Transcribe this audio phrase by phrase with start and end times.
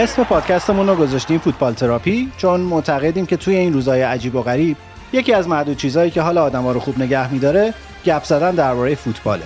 [0.00, 4.76] اسم پادکستمون رو گذاشتیم فوتبال تراپی چون معتقدیم که توی این روزهای عجیب و غریب
[5.12, 9.42] یکی از معدود چیزهایی که حال آدما رو خوب نگه میداره گپ زدن درباره فوتباله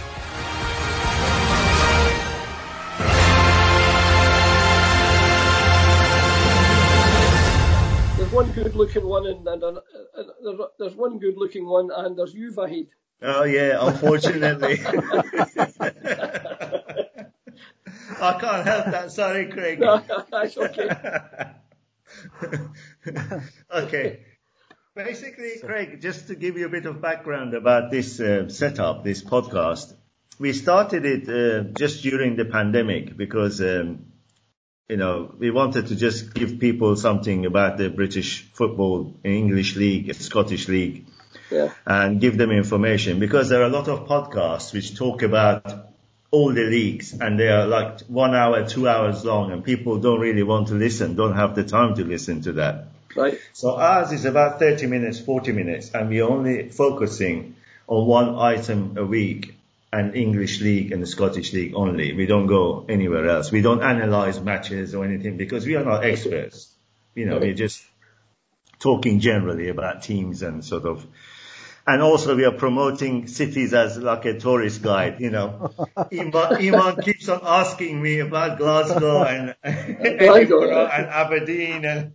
[8.32, 9.78] one good looking one and, and, and,
[10.46, 12.88] and there's one good looking one and there's you Vahid.
[13.22, 14.76] Oh yeah, unfortunately.
[18.24, 19.12] I can't help that.
[19.12, 19.80] Sorry, Craig.
[19.80, 20.88] No, that's okay.
[23.74, 24.20] okay.
[24.94, 29.22] Basically, Craig, just to give you a bit of background about this uh, setup, this
[29.22, 29.92] podcast,
[30.38, 34.06] we started it uh, just during the pandemic because, um,
[34.88, 40.14] you know, we wanted to just give people something about the British football, English league,
[40.14, 41.06] Scottish league,
[41.50, 41.72] yeah.
[41.84, 45.93] and give them information because there are a lot of podcasts which talk about
[46.34, 50.18] all the leagues and they are like one hour, two hours long and people don't
[50.18, 52.88] really want to listen, don't have the time to listen to that.
[53.14, 53.38] Right.
[53.52, 57.54] So ours is about 30 minutes, 40 minutes and we're only focusing
[57.86, 59.54] on one item a week
[59.92, 62.12] and English league and the Scottish league only.
[62.12, 63.52] We don't go anywhere else.
[63.52, 66.68] We don't analyze matches or anything because we are not experts.
[67.14, 67.80] You know, we're just
[68.80, 71.06] talking generally about teams and sort of
[71.86, 75.70] and also we are promoting cities as like a tourist guide, you know.
[76.12, 82.12] Iman, Iman keeps on asking me about Glasgow and Edinburgh and Aberdeen and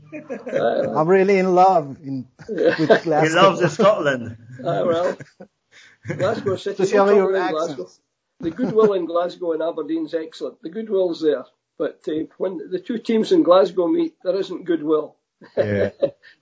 [0.98, 3.22] I'm really in love in, with Glasgow.
[3.22, 4.38] He loves Scotland.
[4.60, 5.18] Uh, well,
[6.08, 6.78] Glasgow City.
[6.78, 7.90] Just your Glasgow.
[8.40, 10.62] The goodwill in Glasgow and Aberdeen's excellent.
[10.62, 11.44] The goodwill's there.
[11.78, 15.16] But uh, when the two teams in Glasgow meet, there isn't goodwill.
[15.56, 15.92] Yeah.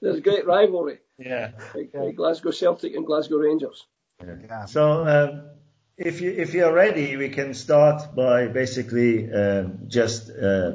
[0.02, 1.00] There's great rivalry.
[1.18, 1.52] Yeah.
[1.74, 3.86] Like, like Glasgow Celtic and Glasgow Rangers.
[4.22, 4.66] Yeah.
[4.66, 5.50] So um,
[5.98, 10.74] if you if you're ready, we can start by basically um, just uh,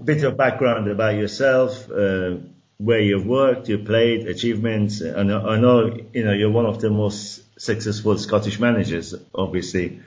[0.00, 2.36] a bit of background about yourself, uh,
[2.78, 5.02] where you've worked, you played, achievements.
[5.02, 10.00] I know, I know you know you're one of the most successful Scottish managers, obviously,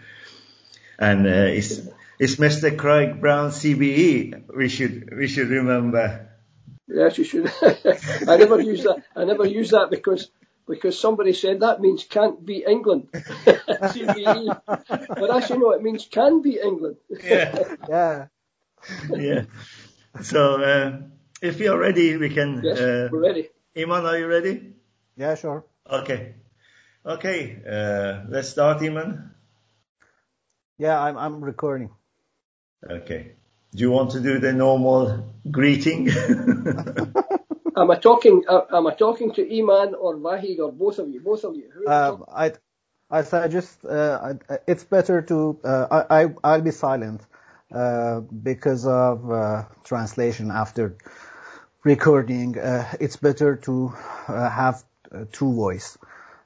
[0.98, 1.82] and uh, it's
[2.20, 2.76] it's Mr.
[2.78, 4.56] Craig Brown CBE.
[4.56, 6.31] We should we should remember.
[6.88, 7.52] Yes, you should.
[7.62, 9.04] I never use that.
[9.16, 10.30] I never use that because
[10.68, 13.08] because somebody said that means can't be England.
[13.14, 14.62] CBE.
[14.66, 16.98] But actually, no, it means can be England.
[17.24, 17.64] Yeah.
[17.88, 18.26] yeah.
[19.10, 19.44] Yeah.
[20.22, 21.02] So uh,
[21.42, 22.62] if you're ready, we can.
[22.64, 23.50] Yes, uh, we're ready.
[23.78, 24.74] Iman, are you ready?
[25.16, 25.66] Yeah, sure.
[25.90, 26.36] Okay.
[27.06, 27.62] Okay.
[27.62, 29.32] Uh, let's start, Iman.
[30.78, 31.92] Yeah, I'm I'm recording.
[32.84, 33.36] Okay.
[33.76, 36.10] Do you want to do the normal greeting?
[37.78, 38.44] Am I talking?
[38.48, 41.22] Uh, am I talking to Iman or Vahid or both of you?
[41.22, 41.70] Both of you.
[41.74, 42.54] Who Uh, I
[43.10, 47.22] I suggest uh, I- it's better to uh, I, I I'll be silent
[47.74, 50.98] uh, because of uh, translation after
[51.84, 52.58] recording.
[52.60, 53.94] Uh, it's better to
[54.28, 55.98] uh, have uh, two voice.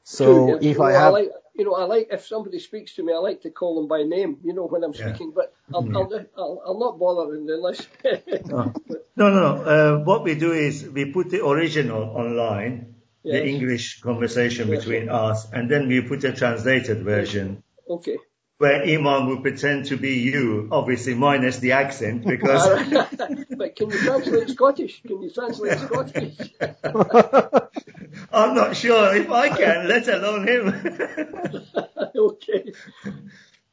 [0.03, 0.61] So True, yes.
[0.61, 3.13] if you I know, have like, you know, I like if somebody speaks to me,
[3.13, 4.37] I like to call them by name.
[4.43, 5.07] You know, when I'm Yeah.
[5.07, 7.87] speaking, but I'll, I'll, I'll, I'll not bother unless.
[8.49, 8.73] no,
[9.15, 9.47] no, no.
[9.63, 14.79] Uh, what we do is we put the original online, the English conversation Yes.
[14.79, 18.17] between us, and then we put a translated version okay.
[18.57, 22.67] where Iman will pretend to be you, obviously minus the accent, because
[23.57, 25.01] but can you translate Scottish?
[25.03, 26.53] Can you translate Scottish?
[28.31, 30.67] I'm not sure if I can, let alone him.
[32.15, 32.73] okay.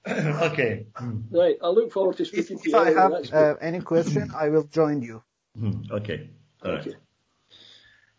[0.09, 0.87] okay.
[1.31, 1.57] Right.
[1.63, 2.77] I look forward to if, speaking to you.
[2.77, 2.83] if.
[2.83, 5.23] I have uh, any question, I will join you.
[5.59, 6.31] Hmm, Okay.
[6.65, 6.81] All right.
[6.81, 6.97] Okay.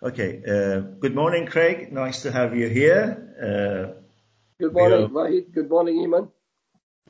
[0.01, 0.41] Okay.
[0.45, 1.91] Uh, good morning, Craig.
[1.91, 3.95] Nice to have you here.
[4.59, 5.07] Good morning, Yeah.
[5.07, 5.53] Vahid.
[5.53, 6.23] Good morning, Iman.
[6.23, 6.27] Uh,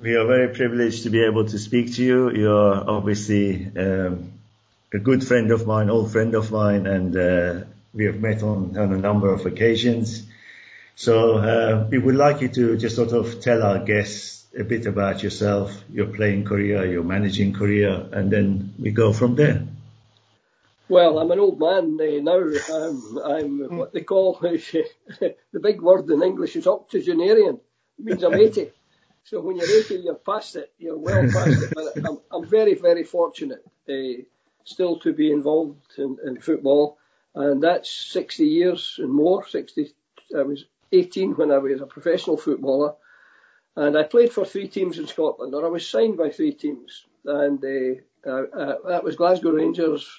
[0.02, 2.32] we are very privileged to be able to speak to you.
[2.32, 4.32] You're obviously um,
[4.94, 7.62] a good friend of mine, old friend of mine, and uh,
[7.94, 10.26] we have met on, on a number of occasions.
[10.96, 14.86] So uh, we would like you to just sort of tell our guests a bit
[14.86, 19.64] about yourself, your playing career, your managing career, and then we go from there.
[20.90, 22.44] Well, I'm an old man uh, now.
[22.72, 27.60] I'm, I'm what they call the big word in English is octogenarian.
[28.00, 28.70] It means I'm 80.
[29.26, 30.74] So when you're 80, you're past it.
[30.78, 31.74] You're well past it.
[31.74, 34.24] But I'm, I'm very, very fortunate uh,
[34.66, 36.98] still to be involved in, in football,
[37.36, 39.48] and that's 60 years and more.
[39.48, 39.92] 60.
[40.38, 42.94] I was 18 when I was a professional footballer,
[43.76, 47.06] and I played for three teams in Scotland, or I was signed by three teams,
[47.26, 50.10] and uh, uh, that was Glasgow Rangers,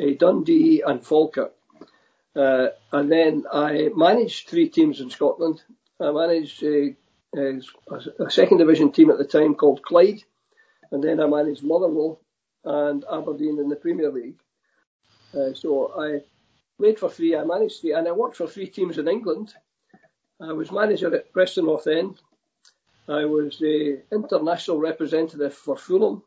[0.00, 1.54] uh, Dundee, and Falkirk.
[2.34, 5.62] Uh, and then I managed three teams in Scotland.
[5.98, 6.90] I managed uh,
[7.36, 10.22] uh, a second division team at the time called Clyde,
[10.90, 12.20] and then I managed Motherwell
[12.64, 14.38] and Aberdeen in the Premier League.
[15.54, 16.20] so I
[16.78, 19.54] played for three, I managed three, and I worked for three teams in England.
[20.40, 22.18] I was manager at Preston North End.
[23.08, 26.22] I was the international representative for Fulham,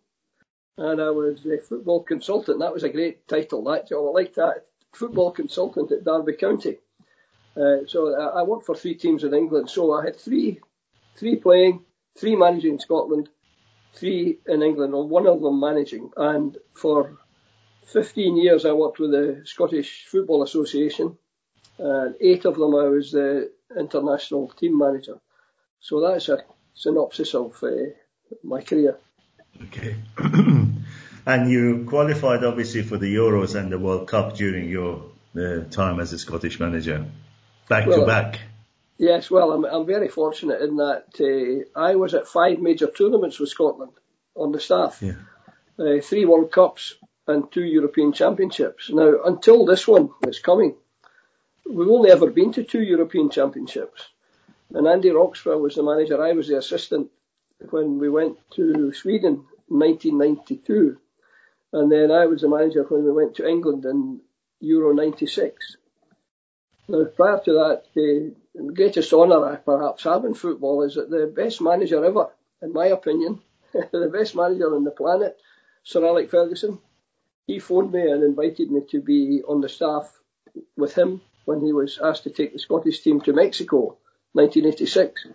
[0.77, 2.59] and I was a football consultant.
[2.59, 4.07] That was a great title, that job.
[4.07, 4.65] I liked that.
[4.93, 6.77] Football consultant at Derby County.
[7.55, 9.69] Uh, so I, worked for three teams in England.
[9.69, 10.59] So I had three,
[11.17, 11.83] three playing,
[12.17, 13.29] three managing in Scotland,
[13.93, 16.09] three in England, and one of them managing.
[16.15, 17.17] And for
[17.91, 21.17] 15 years I worked with the Scottish Football Association,
[21.77, 25.19] and eight of them I was the international team manager.
[25.79, 26.43] So that's a
[26.73, 27.69] synopsis of uh,
[28.43, 28.97] my career.
[29.63, 29.95] Okay.
[31.25, 35.03] and you qualified obviously for the Euros and the World Cup during your
[35.35, 37.05] uh, time as a Scottish manager,
[37.67, 38.39] back well, to back.
[38.97, 43.39] Yes, well, I'm, I'm very fortunate in that uh, I was at five major tournaments
[43.39, 43.93] with Scotland
[44.35, 45.01] on the staff.
[45.01, 45.13] Yeah.
[45.77, 46.95] Uh, three World Cups
[47.29, 48.89] and two European Championships.
[48.89, 50.75] Now, until this one that's coming,
[51.65, 54.09] we've only ever been to two European Championships.
[54.73, 56.21] And Andy Roxburgh was the manager.
[56.21, 57.11] I was the assistant
[57.69, 60.97] when we went to Sweden in 1992.
[61.73, 64.21] And then I was the manager when we went to England in
[64.61, 65.77] Euro 96.
[66.87, 68.33] Now, prior to that, the
[68.73, 72.29] greatest honour I perhaps have in football is that the best manager ever,
[72.63, 73.41] in my opinion,
[73.73, 75.39] the best manager on the planet,
[75.83, 76.79] Sir Alex Ferguson,
[77.49, 80.05] he phoned me and invited me to be on the staff
[80.77, 83.97] with him when he was asked to take the Scottish team to Mexico,
[84.33, 85.25] 1986.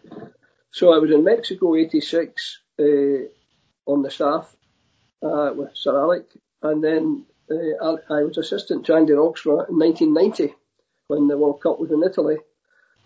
[0.70, 2.84] So I was in Mexico 86 uh,
[3.84, 4.54] on the staff
[5.24, 6.26] uh, with Sir Alec,
[6.62, 10.54] and then uh, I was assistant to Andy Roxburgh in 1990
[11.08, 12.36] when the World Cup was in Italy,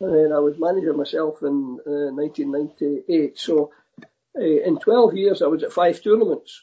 [0.00, 3.08] and then I was manager myself in 1998.
[3.08, 3.70] Uh, so
[4.38, 6.62] uh, in 12 years, I was at five tournaments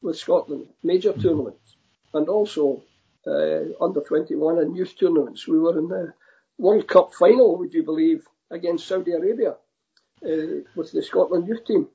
[0.00, 1.76] with Scotland, major tournaments,
[2.14, 2.82] and also
[3.26, 5.46] uh, under 21 and youth tournaments.
[5.46, 6.14] We were in the
[6.58, 9.56] World Cup final, would you believe, against Saudi Arabia
[10.24, 11.88] uh, with the Scotland youth team.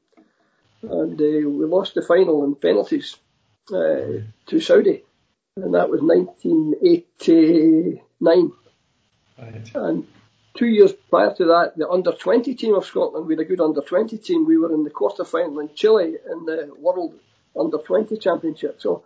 [0.82, 3.16] And uh, we lost the final in penalties
[3.72, 5.04] uh, to Saudi.
[5.58, 8.52] And that was 1989.
[9.38, 9.76] Right.
[9.76, 10.08] And
[10.56, 13.62] two years prior to that, the under 20 team of Scotland, we had a good
[13.62, 14.46] under 20 team.
[14.46, 17.20] We were in the quarter final in Chile in the World
[17.58, 18.82] Under 20 Championship.
[18.82, 19.04] So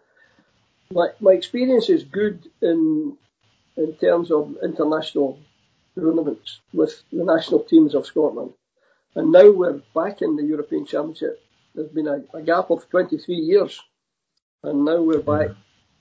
[0.91, 3.17] my, my experience is good in
[3.77, 5.39] in terms of international
[5.95, 8.53] tournaments with the national teams of Scotland.
[9.15, 11.41] And now we're back in the European Championship.
[11.73, 13.79] There's been a, a gap of 23 years,
[14.63, 15.55] and now we're back.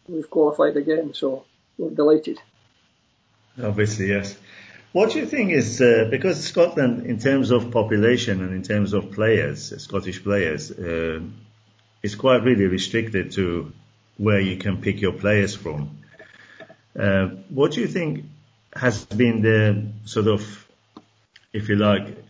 [0.09, 1.45] We've qualified again, so
[1.77, 2.41] we're delighted.
[3.63, 4.37] Obviously, yes.
[4.93, 8.93] What do you think is uh, because Scotland, in terms of population and in terms
[8.95, 11.21] of players, Scottish players, uh,
[12.03, 13.73] is quite really restricted to
[14.19, 15.99] where you can pick your players from.
[16.99, 18.25] Uh, what do you think
[18.75, 20.69] has been the sort of,
[21.53, 22.25] if you like,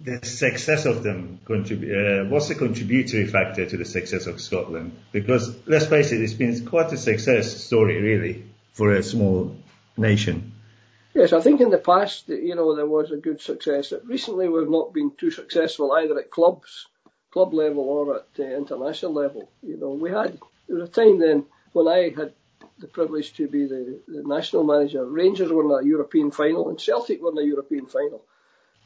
[0.00, 4.96] the success of them contrib- uh, what's the contributory factor to the success of Scotland?
[5.12, 9.56] Because let's face it, it's been quite a success story, really, for a small
[9.96, 10.52] nation.
[11.14, 13.92] Yes, I think in the past, you know, there was a good success.
[14.04, 16.86] Recently, we've not been too successful either at clubs,
[17.30, 19.48] club level or at uh, international level.
[19.62, 22.34] You know, we had there was a time then when I had
[22.82, 25.06] the privilege to be the, the national manager.
[25.06, 28.24] Rangers in a European final and Celtic in a European final.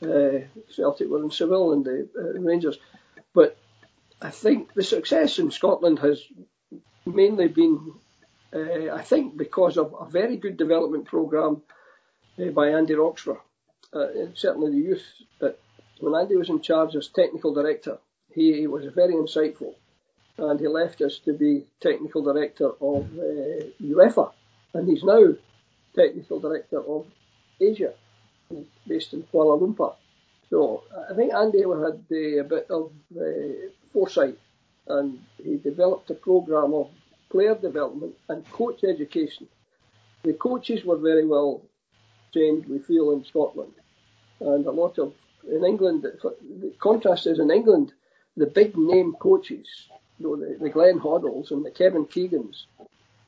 [0.03, 2.79] Uh, Celtic were in Seville and the uh, Rangers.
[3.35, 3.57] But
[4.21, 6.23] I think the success in Scotland has
[7.07, 7.95] mainly been,
[8.53, 11.63] uh, I think, because of a very good development programme
[12.39, 13.41] uh, by Andy Roxburgh.
[13.93, 15.07] Uh, certainly the youth,
[15.41, 15.59] that
[16.01, 17.99] when Andy was in charge as technical director,
[18.31, 19.75] he was very insightful
[20.39, 24.33] and he left us to be technical director of uh, UEFA,
[24.75, 25.35] and he's now
[25.95, 27.07] technical director of
[27.61, 27.95] Asia.
[28.87, 29.95] based in Kuala Lumpur.
[30.51, 33.23] So I think Andy had uh, a bit of uh,
[33.93, 34.39] foresight
[34.89, 36.91] and he developed a program of
[37.31, 39.49] player development and coach education.
[40.23, 41.63] The coaches were very well
[42.33, 43.73] trained, we feel, in Scotland.
[44.41, 45.13] And a lot of,
[45.51, 47.93] in England, the contrast is in England,
[48.37, 49.67] the big name coaches,
[50.19, 52.65] you know, the, the Glenn Hoddles and the Kevin Keegans,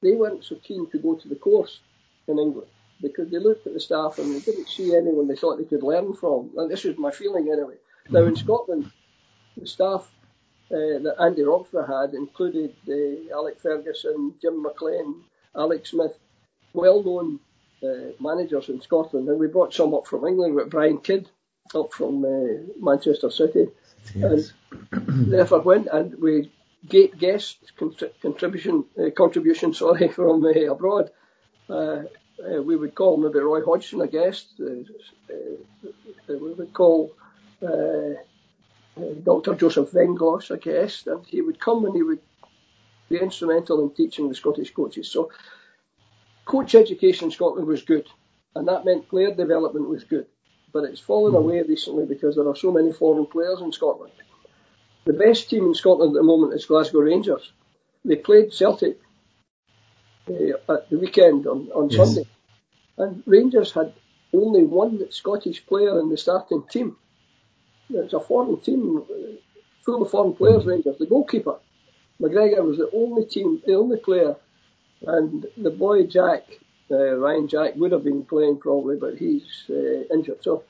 [0.02, 1.80] they weren't so keen to go to the course
[2.26, 2.68] in England
[3.00, 5.82] because they looked at the staff and they didn't see anyone they thought they could
[5.82, 6.50] learn from.
[6.56, 7.74] And this was my feeling anyway.
[8.10, 8.90] Now in Scotland,
[9.56, 10.10] the staff
[10.70, 15.22] uh, that Andy Roxburgh had included uh, Alec Ferguson, Jim McLean,
[15.56, 16.16] Alex Smith,
[16.74, 17.40] well-known
[17.82, 21.28] uh, managers in Scotland, and we brought some up from England with Brian Kidd
[21.74, 23.68] up from uh, Manchester City.
[24.14, 24.52] Yes.
[24.92, 26.50] And therefore went and we
[26.86, 27.72] guest
[28.22, 31.10] contribution uh, contribution sorry from uh, abroad.
[31.68, 34.54] we would call maybe Roy Hodgson a guest.
[34.58, 37.12] we would call
[39.22, 39.54] Dr.
[39.54, 42.20] Joseph Venglos, a guest, and he would come and he would
[43.08, 45.10] be instrumental in teaching the Scottish coaches.
[45.10, 45.30] So,
[46.44, 48.06] coach education in Scotland was good,
[48.54, 50.26] and that meant player development was good.
[50.72, 51.48] But it's fallen mm-hmm.
[51.48, 54.12] away recently because there are so many foreign players in Scotland.
[55.04, 57.52] The best team in Scotland at the moment is Glasgow Rangers.
[58.04, 58.98] They played Celtic
[60.28, 62.14] uh, at the weekend on, on yes.
[62.14, 62.28] Sunday,
[62.98, 63.92] and Rangers had
[64.32, 66.96] only one Scottish player in the starting team
[67.90, 69.02] it's a foreign team,
[69.84, 70.70] full of foreign players, mm-hmm.
[70.70, 70.98] Rangers.
[70.98, 71.58] The goalkeeper,
[72.20, 74.36] McGregor, was the only team, the only player,
[75.06, 76.44] and the boy Jack,
[76.90, 80.42] uh, Ryan Jack, would have been playing probably, but he's uh, injured.
[80.42, 80.64] So,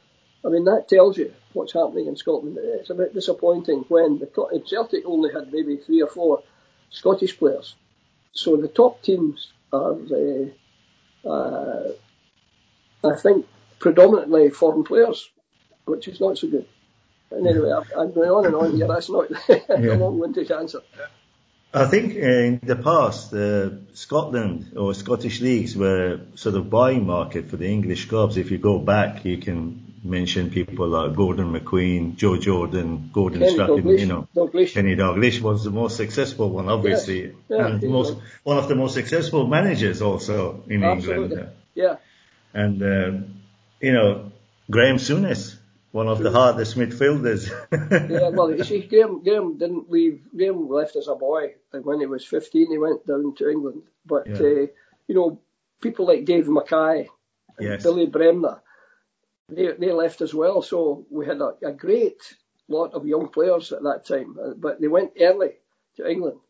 [0.44, 2.58] I mean, that tells you what's happening in Scotland.
[2.60, 6.42] It's a bit disappointing when the Celtic only had maybe three or four
[6.90, 7.74] Scottish players.
[8.32, 9.96] So the top teams are,
[11.24, 11.92] uh, uh,
[13.04, 13.46] I think,
[13.78, 15.28] predominantly foreign players,
[15.86, 16.66] which is not so good.
[17.30, 18.86] And anyway, I'm going on and on here.
[18.86, 19.30] That's not
[19.68, 20.80] a long-winded answer.
[21.72, 27.50] I think in the past, uh, Scotland or Scottish leagues were sort of buying market
[27.50, 28.38] for the English clubs.
[28.38, 33.52] If you go back, you can mention people like Gordon McQueen, Joe Jordan, Gordon Kenny
[33.52, 34.28] Strachan, you know.
[34.34, 34.72] Douglas.
[34.72, 37.34] Kenny Dalglish was the most successful one, obviously, yes.
[37.50, 41.24] yeah, and most, one of the most successful managers also in Absolutely.
[41.24, 41.52] England.
[41.74, 41.96] Yeah.
[42.54, 43.34] And, um,
[43.80, 44.32] you know,
[44.70, 45.57] Graham Souness
[45.92, 47.50] one of the hardest midfielders.
[48.10, 50.22] yeah, well, you see, Graham, Graham didn't leave.
[50.36, 53.82] Graham left as a boy, and when he was 15, he went down to England.
[54.04, 54.36] But yeah.
[54.36, 54.66] uh,
[55.06, 55.40] you know,
[55.80, 57.08] people like Dave Mackay,
[57.58, 57.82] yes.
[57.82, 58.60] Billy Bremner,
[59.48, 60.62] they they left as well.
[60.62, 62.20] So we had a, a great
[62.68, 65.52] lot of young players at that time, uh, but they went early
[65.96, 66.40] to England,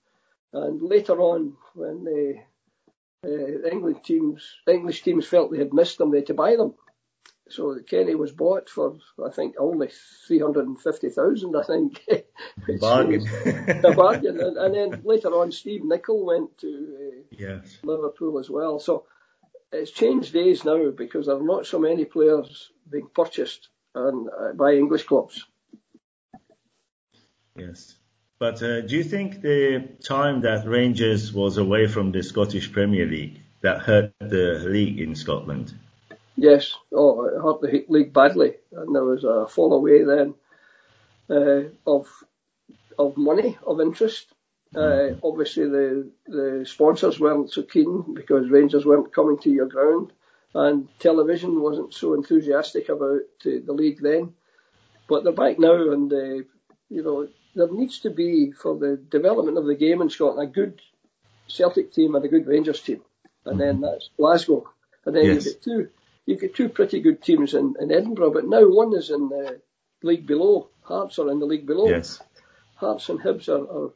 [0.52, 2.40] and later on, when the
[3.24, 6.74] uh, England teams, English teams felt they had missed them, they had to buy them.
[7.50, 9.88] So Kenny was bought for, I think, only
[10.26, 12.04] 350,000, I think.
[12.80, 13.26] bargain.
[13.84, 14.40] a bargain.
[14.40, 17.78] And, and, then later on, Steve Nicol went to uh, yes.
[17.82, 18.78] Liverpool as well.
[18.78, 19.06] So
[19.72, 24.52] it's changed days now because there are not so many players being purchased and, uh,
[24.52, 25.44] by English clubs.
[27.56, 27.94] Yes.
[28.38, 33.06] But uh, do you think the time that Rangers was away from the Scottish Premier
[33.06, 35.74] League that hurt the league in Scotland?
[36.40, 40.34] Yes, oh, it hurt the league badly, and there was a fall away then
[41.28, 42.06] uh, of
[42.96, 44.32] of money, of interest.
[44.72, 50.12] Uh, obviously, the the sponsors weren't so keen because Rangers weren't coming to your ground,
[50.54, 54.34] and television wasn't so enthusiastic about uh, the league then.
[55.08, 56.44] But they're back now, and uh,
[56.88, 57.26] you know
[57.56, 60.80] there needs to be for the development of the game in Scotland a good
[61.48, 63.02] Celtic team and a good Rangers team,
[63.44, 64.70] and then that's Glasgow,
[65.04, 65.44] and then yes.
[65.44, 65.88] you get two
[66.28, 69.62] you've got two pretty good teams in, in Edinburgh, but now one is in the
[70.02, 70.68] league below.
[70.82, 71.88] Hearts are in the league below.
[71.88, 72.20] Yes.
[72.76, 73.90] Hearts and Hibs are, are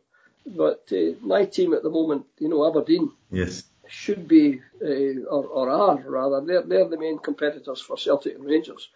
[0.47, 3.13] but uh, my team at the moment, you know, Aberdeen.
[3.31, 3.65] Yes.
[3.87, 8.47] Should be, uh, or, or are rather, they're, they're the main competitors for Celtic and
[8.47, 8.89] Rangers.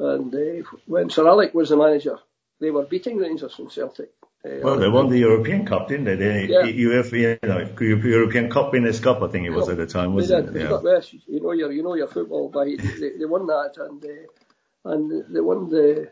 [0.00, 2.18] And uh, when Sir Alec was the manager,
[2.58, 4.10] they were beating Rangers and Celtic.
[4.44, 6.16] Uh, well, they won the European Cup, didn't they?
[6.16, 6.62] The yeah.
[6.64, 10.56] UEFA, you know, European Cup Winners' Cup, I think it was at the time, wasn't
[10.56, 10.62] it?
[10.62, 11.00] Yeah.
[11.28, 15.32] You know your, you know your football, but they, they won that, and uh, and
[15.32, 16.10] they won the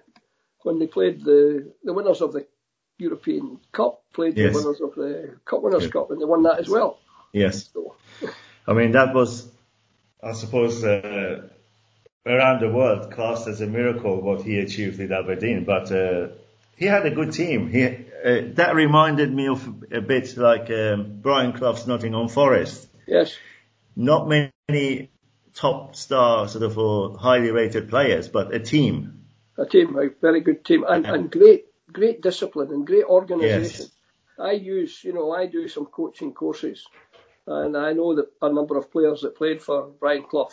[0.62, 2.46] when they played the the winners of the
[2.98, 4.52] European Cup played yes.
[4.52, 5.90] the winners of the Cup Winners' yeah.
[5.90, 7.00] Cup, and they won that as well.
[7.32, 7.68] Yes.
[7.72, 7.96] So.
[8.68, 9.50] I mean, that was,
[10.22, 11.48] I suppose, uh,
[12.24, 15.90] around the world classed as a miracle what he achieved with Aberdeen, but.
[15.90, 16.28] Uh,
[16.80, 17.68] he had a good team.
[17.68, 17.80] He,
[18.24, 22.88] uh, that reminded me of a bit like um, Brian Clough's Nottingham Forest.
[23.06, 23.36] Yes.
[23.96, 25.10] Not many
[25.54, 29.24] top star sort of or highly rated players, but a team.
[29.58, 33.86] A team, a very good team, and, and great, great discipline and great organisation.
[33.86, 33.90] Yes.
[34.38, 36.86] I use, you know, I do some coaching courses,
[37.46, 40.48] and I know that a number of players that played for Brian Clough,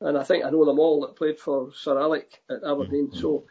[0.00, 3.08] and I think I know them all that played for Sir Alec at Aberdeen.
[3.08, 3.20] Mm-hmm.
[3.20, 3.44] So,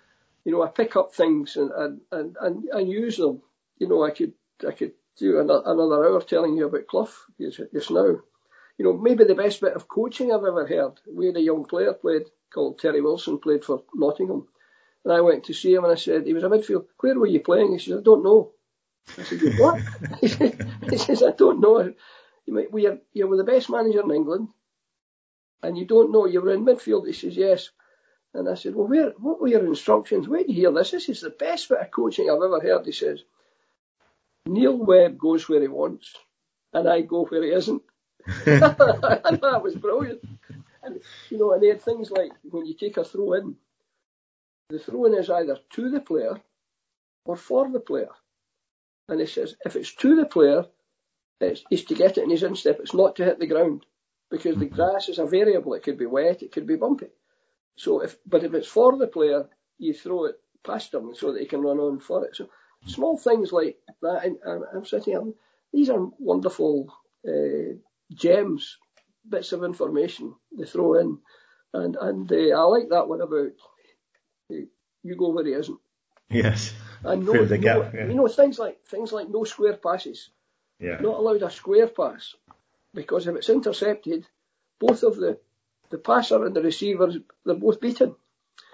[0.45, 3.41] you know, I pick up things and and, and, and, and use them.
[3.77, 4.33] You know, I could
[4.67, 7.09] I could do another hour telling you about Clough
[7.39, 8.17] just now.
[8.77, 10.99] You know, maybe the best bit of coaching I've ever heard.
[11.11, 14.47] We had a young player played called Terry Wilson, played for Nottingham.
[15.03, 16.85] And I went to see him and I said, he was a midfield.
[16.99, 17.73] Where were you playing?
[17.73, 18.51] He said, I don't know.
[19.17, 19.81] I said, what?
[20.21, 21.93] he says, I don't know.
[22.47, 24.47] We are, you were the best manager in England
[25.61, 27.07] and you don't know you were in midfield.
[27.07, 27.69] He says, yes.
[28.33, 30.27] And I said, well, where, what were your instructions?
[30.27, 30.91] Where did you hear this?
[30.91, 32.85] This is the best bit of coaching I've ever heard.
[32.85, 33.23] He says,
[34.45, 36.15] Neil Webb goes where he wants,
[36.73, 37.81] and I go where he isn't.
[38.45, 40.21] And that was brilliant.
[40.81, 40.99] And,
[41.29, 43.55] you know, and they had things like when you take a throw in,
[44.69, 46.41] the throw in is either to the player
[47.25, 48.09] or for the player.
[49.07, 50.65] And he says, if it's to the player,
[51.39, 52.79] it's, it's to get it in his instep.
[52.79, 53.85] It's not to hit the ground
[54.31, 54.75] because the mm-hmm.
[54.75, 55.73] grass is a variable.
[55.73, 57.07] It could be wet, it could be bumpy.
[57.75, 61.41] So if, but if it's for the player, you throw it past him so that
[61.41, 62.35] he can run on for it.
[62.35, 62.49] So
[62.85, 64.25] small things like that.
[64.25, 64.37] And
[64.73, 65.33] I'm sitting here,
[65.71, 66.93] these are wonderful
[67.27, 67.75] uh,
[68.13, 68.77] gems,
[69.27, 71.17] bits of information they throw in.
[71.73, 73.51] And, and uh, I like that one about
[74.51, 74.65] uh,
[75.03, 75.79] you go where he isn't.
[76.29, 76.73] Yes.
[77.03, 78.07] And no, gap, yeah.
[78.07, 80.29] you know, things like things like no square passes.
[80.79, 80.97] Yeah.
[80.99, 82.35] Not allowed a square pass
[82.93, 84.27] because if it's intercepted,
[84.79, 85.39] both of the
[85.89, 87.11] the passer and the receiver
[87.45, 88.15] they're both beaten.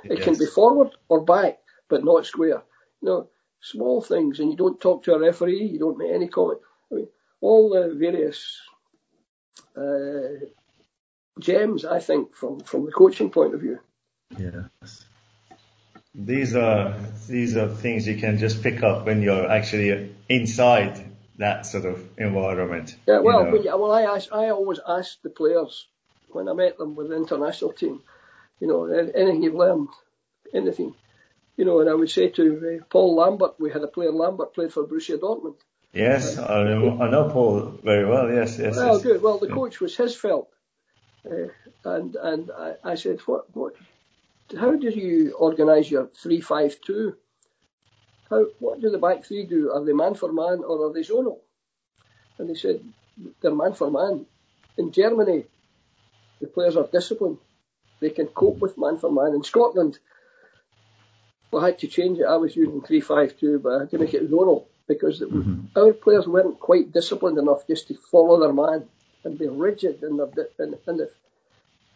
[0.04, 2.64] It can be forward or back, but not square.
[3.02, 3.30] You know,
[3.62, 6.60] small things, and you don't talk to a referee, you don't make any comment.
[6.92, 7.08] I mean,
[7.42, 8.60] all the various
[9.76, 10.46] uh,
[11.40, 13.80] gems, I think, from, from the coaching point of view.
[14.38, 15.06] Yes.
[16.16, 16.96] These are
[17.28, 21.06] these are things you can just pick up when you're actually inside
[21.38, 22.96] that sort of environment.
[23.08, 23.78] Yeah, well, you know.
[23.78, 25.88] well, I ask, I always ask the players
[26.32, 28.02] when I met them with the international team,
[28.60, 29.90] you know, anything you've learned,
[30.54, 30.96] anything
[31.60, 34.54] you know, and I would say to uh, Paul Lambert, we had a player Lambert
[34.54, 35.58] played for Borussia Dortmund.
[35.92, 38.32] Yes, uh, I, know, I know Paul very well.
[38.32, 38.78] Yes, yes.
[38.78, 39.04] Well, yes.
[39.04, 39.22] good.
[39.22, 40.48] Well, the coach was Hitzfeld,
[41.30, 41.50] uh,
[41.84, 43.76] and and I, I, said, what what?
[44.58, 47.18] How do you organise your three five two?
[48.30, 49.74] How what do the back three do?
[49.74, 51.40] Are they man for man or are they zonal?
[52.38, 52.80] And he said
[53.42, 54.26] they're man for man.
[54.78, 55.44] In Germany,
[56.42, 57.38] the players are disciplined.
[58.00, 59.34] They can cope with man for man.
[59.34, 60.00] In Scotland,
[61.52, 62.26] well, I had to change it.
[62.26, 65.66] I was using 352, but I had to make it zonal because mm-hmm.
[65.78, 68.86] our players weren't quite disciplined enough just to follow their man
[69.24, 70.02] and be rigid.
[70.04, 70.20] And,
[70.60, 71.10] and, and if,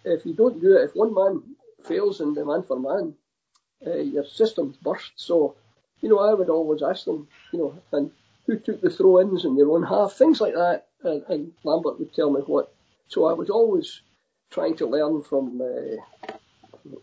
[0.03, 1.43] if you don't do it, if one man
[1.83, 3.13] fails in the man for man,
[3.85, 5.11] uh, your system bursts.
[5.15, 5.55] So,
[6.01, 8.11] you know, I would always ask them, you know, and
[8.45, 10.87] who took the throw-ins in their own half, things like that.
[11.03, 12.73] And, and Lambert would tell me what.
[13.07, 14.01] So I was always
[14.53, 16.31] trying to learn from uh,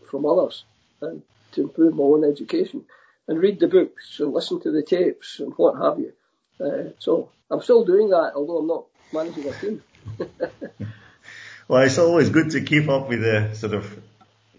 [0.09, 0.63] from others.
[1.01, 1.21] And
[1.53, 2.85] to improve my own education
[3.27, 6.13] and read the books and listen to the tapes and what have you.
[6.59, 9.83] Uh, so I'm still doing that, although I'm not managing a team.
[11.67, 14.01] well, it's always good to keep up with the sort of,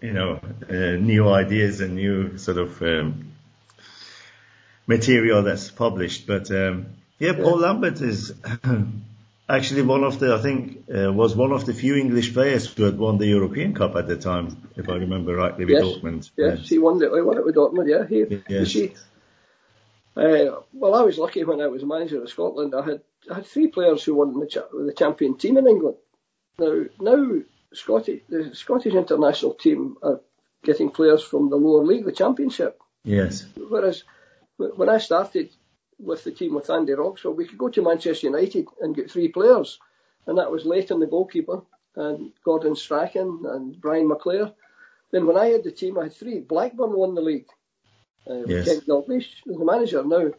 [0.01, 3.31] you know, uh, new ideas and new sort of um,
[4.87, 6.27] material that's published.
[6.27, 6.87] But um,
[7.19, 7.67] yeah, Paul yeah.
[7.67, 8.33] Lambert is
[9.55, 12.83] actually one of the, I think, uh, was one of the few English players who
[12.83, 15.83] had won the European Cup at the time, if I remember rightly, with yes.
[15.83, 16.31] Dortmund.
[16.37, 17.11] Yes, yes, he won it.
[17.13, 17.89] He won it with Dortmund.
[17.89, 18.43] Yeah, he.
[18.47, 18.71] Yes.
[18.71, 18.93] He,
[20.15, 22.75] uh, well, I was lucky when I was manager of Scotland.
[22.75, 25.97] I had I had three players who won the, cha- the champion team in England.
[26.59, 27.41] Now, now
[27.73, 30.21] Scottish the Scottish international team are
[30.63, 32.79] getting players from the lower league, the Championship.
[33.03, 33.45] Yes.
[33.57, 34.03] Whereas
[34.57, 35.49] when I started,
[35.99, 39.27] with the team with Andy Roxburgh, we could go to Manchester United and get three
[39.27, 39.79] players,
[40.27, 41.61] and that was Leighton, the goalkeeper,
[41.95, 44.53] and Gordon Strachan and Brian McClair.
[45.11, 46.39] Then when I had the team, I had three.
[46.39, 47.47] Blackburn won the league.
[48.27, 48.65] Uh, yes.
[48.65, 50.03] Ken Dalglish was the manager.
[50.03, 50.31] Now,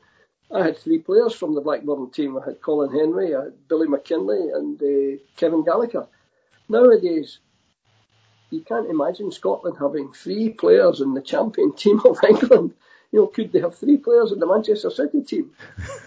[0.51, 2.39] I had three players from the Blackburn team.
[2.39, 6.09] I had Colin Hendry, I had Billy McKinlay, and uh, Kevin Gallacher.
[6.69, 7.39] Nowadays,
[8.51, 12.75] you can't imagine Scotland having three players in the champion team of England.
[13.15, 15.53] You know, could they have three players in the Manchester City team?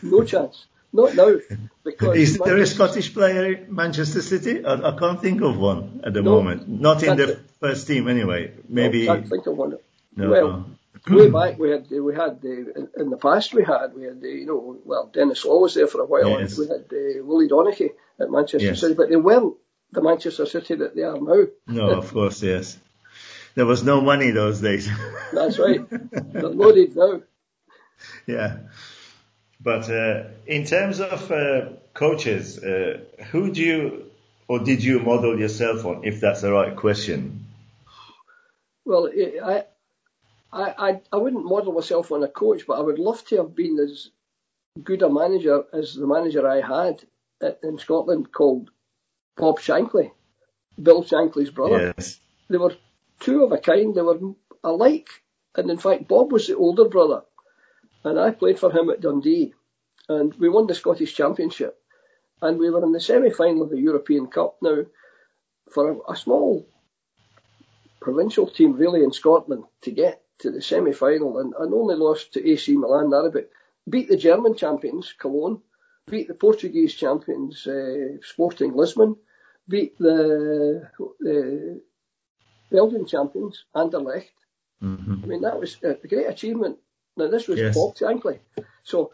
[0.04, 0.65] No chance.
[0.91, 1.36] Not now.
[1.82, 4.65] Because Is there a Scottish player in Manchester City?
[4.65, 6.67] I, I can't think of one at the no, moment.
[6.67, 8.52] Not in the first team anyway.
[8.67, 9.06] Maybe.
[9.06, 9.78] No, can't think of one.
[10.17, 10.65] No, well,
[11.10, 14.28] way back we had we had uh, in the past we had we had uh,
[14.28, 16.41] you know well Denis Law was there for a while.
[16.41, 16.58] Yes.
[16.58, 18.82] We had uh, Willie Donachie at Manchester yes.
[18.82, 19.56] City, but they weren't
[19.93, 21.46] the Manchester City that they are now.
[21.67, 22.78] No, of course, yes.
[23.58, 24.88] There was no money those days.
[25.34, 25.82] That's right.
[25.89, 27.24] They're loaded now.
[28.28, 28.58] Yeah.
[29.60, 33.00] But uh, in terms of uh, coaches, uh,
[33.32, 34.12] who do you
[34.48, 37.48] or did you model yourself on, if that's the right question?
[38.86, 39.10] Well,
[39.43, 39.63] I,
[40.54, 43.80] I, I wouldn't model myself on a coach, but I would love to have been
[43.80, 44.12] as
[44.84, 47.04] good a manager as the manager I had
[47.63, 48.70] in Scotland called
[49.36, 50.12] Bob Shankly,
[50.80, 51.96] Bill Shankly's brother.
[51.98, 52.20] Yes.
[52.50, 52.76] They were
[53.19, 53.95] two of a kind.
[53.95, 54.19] They were
[54.63, 55.10] alike.
[55.56, 57.23] And in fact, Bob was the older brother.
[58.03, 59.53] And I played for him at Dundee.
[60.08, 61.80] And we won the Scottish Championship.
[62.41, 64.86] And we were in the semi-final of the European Cup now
[65.71, 66.67] for a, a small
[67.99, 72.49] provincial team really in Scotland to get to the semi-final and, and only lost to
[72.49, 73.49] AC Milan Arabic.
[73.89, 75.62] Beat the German champions, Cologne,
[76.08, 79.15] beat the Portuguese champions, uh, Sporting Lisbon,
[79.67, 81.82] beat the, the
[82.71, 84.32] Belgian champions, Anderlecht.
[84.84, 85.23] Mm-hmm.
[85.23, 86.77] I mean, that was a great achievement.
[87.15, 87.75] Now, this was yes.
[87.75, 88.39] Bob Shankly.
[88.84, 89.12] So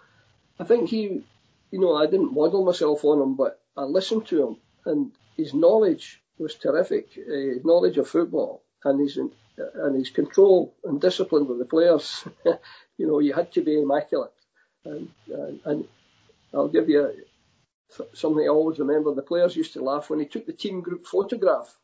[0.59, 1.23] I think he,
[1.71, 5.53] you know, I didn't model myself on him, but I listened to him and his
[5.53, 7.07] knowledge was terrific.
[7.17, 9.17] Uh, his knowledge of football and his
[9.57, 12.27] and his control and discipline with the players.
[12.97, 14.33] you know, you had to be immaculate.
[14.85, 15.87] And, and, and
[16.53, 17.13] I'll give you
[18.13, 19.13] something I always remember.
[19.13, 21.77] The players used to laugh when he took the team group photograph.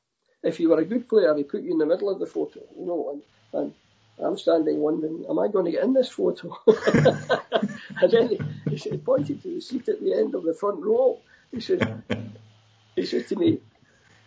[0.43, 2.62] If you were a good player, he put you in the middle of the photo,
[2.78, 3.21] you know,
[3.54, 3.73] and, and
[4.21, 6.58] I'm standing wondering, am I going to get in this photo?
[6.67, 10.54] and then he, he, said, he pointed to the seat at the end of the
[10.54, 11.19] front row.
[11.52, 12.04] He said,
[12.95, 13.60] he said to me,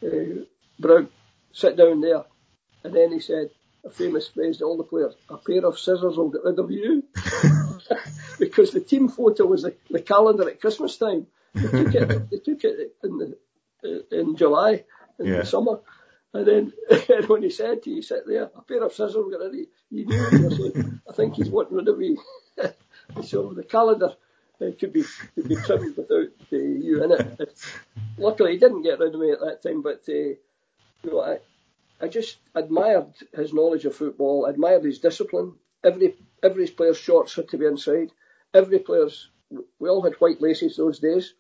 [0.05, 0.45] uh,
[0.79, 1.09] Brown,
[1.53, 2.25] sit down there.
[2.85, 3.51] And then he said
[3.85, 6.71] a famous phrase to all the players, a pair of scissors will get rid of
[6.71, 7.05] you.
[8.39, 11.27] because the team photo was the, the calendar at Christmas time.
[11.55, 14.85] They took it, they took it in, the, in July,
[15.19, 15.39] in yeah.
[15.39, 15.81] the summer.
[16.35, 16.73] And then
[17.09, 20.07] and when he said to you, sit there, a pair of scissors get rid you.
[20.07, 20.77] Knew was
[21.09, 22.17] I think he's wanting rid of me.
[23.23, 24.15] so the calendar
[24.61, 27.53] uh, could be could be trimmed without uh, you in it.
[28.17, 30.39] Luckily, he didn't get rid of me at that time, but uh, you
[31.05, 31.39] know, I,
[32.01, 35.55] I just admired his knowledge of football, admired his discipline.
[35.85, 38.11] Every every player's shorts had to be inside.
[38.55, 39.29] Every player's
[39.79, 41.35] we all had white laces those days,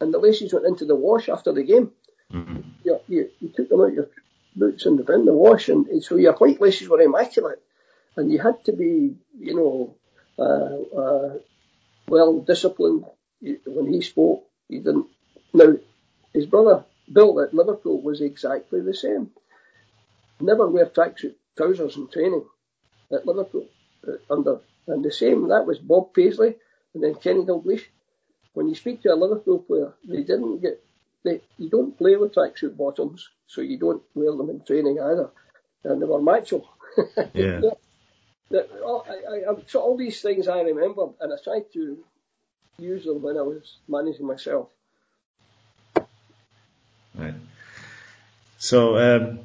[0.00, 1.92] and the laces went into the wash after the game.
[2.32, 2.60] Mm-hmm.
[2.84, 4.08] You, you, you took them out your
[4.56, 7.62] boots in the bin, the wash, and so your white laces were immaculate,
[8.16, 9.94] and you had to be, you know,
[10.38, 11.38] uh, uh,
[12.08, 13.04] well disciplined.
[13.66, 15.06] When he spoke, he didn't.
[15.52, 15.76] Now,
[16.32, 19.30] his brother Bill at Liverpool was exactly the same
[20.42, 22.44] never wear tracksuit trousers in training
[23.12, 23.66] at Liverpool
[24.06, 26.56] uh, under and the same that was Bob Paisley
[26.94, 27.84] and then Kenny Dalglish.
[28.54, 30.84] When you speak to a Liverpool player, they didn't get
[31.24, 35.30] they you don't play with tracksuit bottoms, so you don't wear them in training either.
[35.84, 36.68] And they were macho.
[37.32, 37.60] Yeah.
[38.50, 42.04] that, all, I, I, so all these things I remember, and I tried to
[42.78, 44.68] use them when I was managing myself.
[47.14, 47.34] Right.
[48.58, 49.40] So um,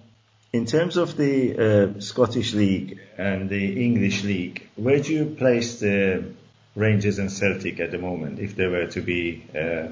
[0.54, 5.80] in terms of the uh, Scottish League and the English League, where do you place
[5.80, 6.34] the
[6.76, 9.88] Rangers and Celtic at the moment if they were to be uh,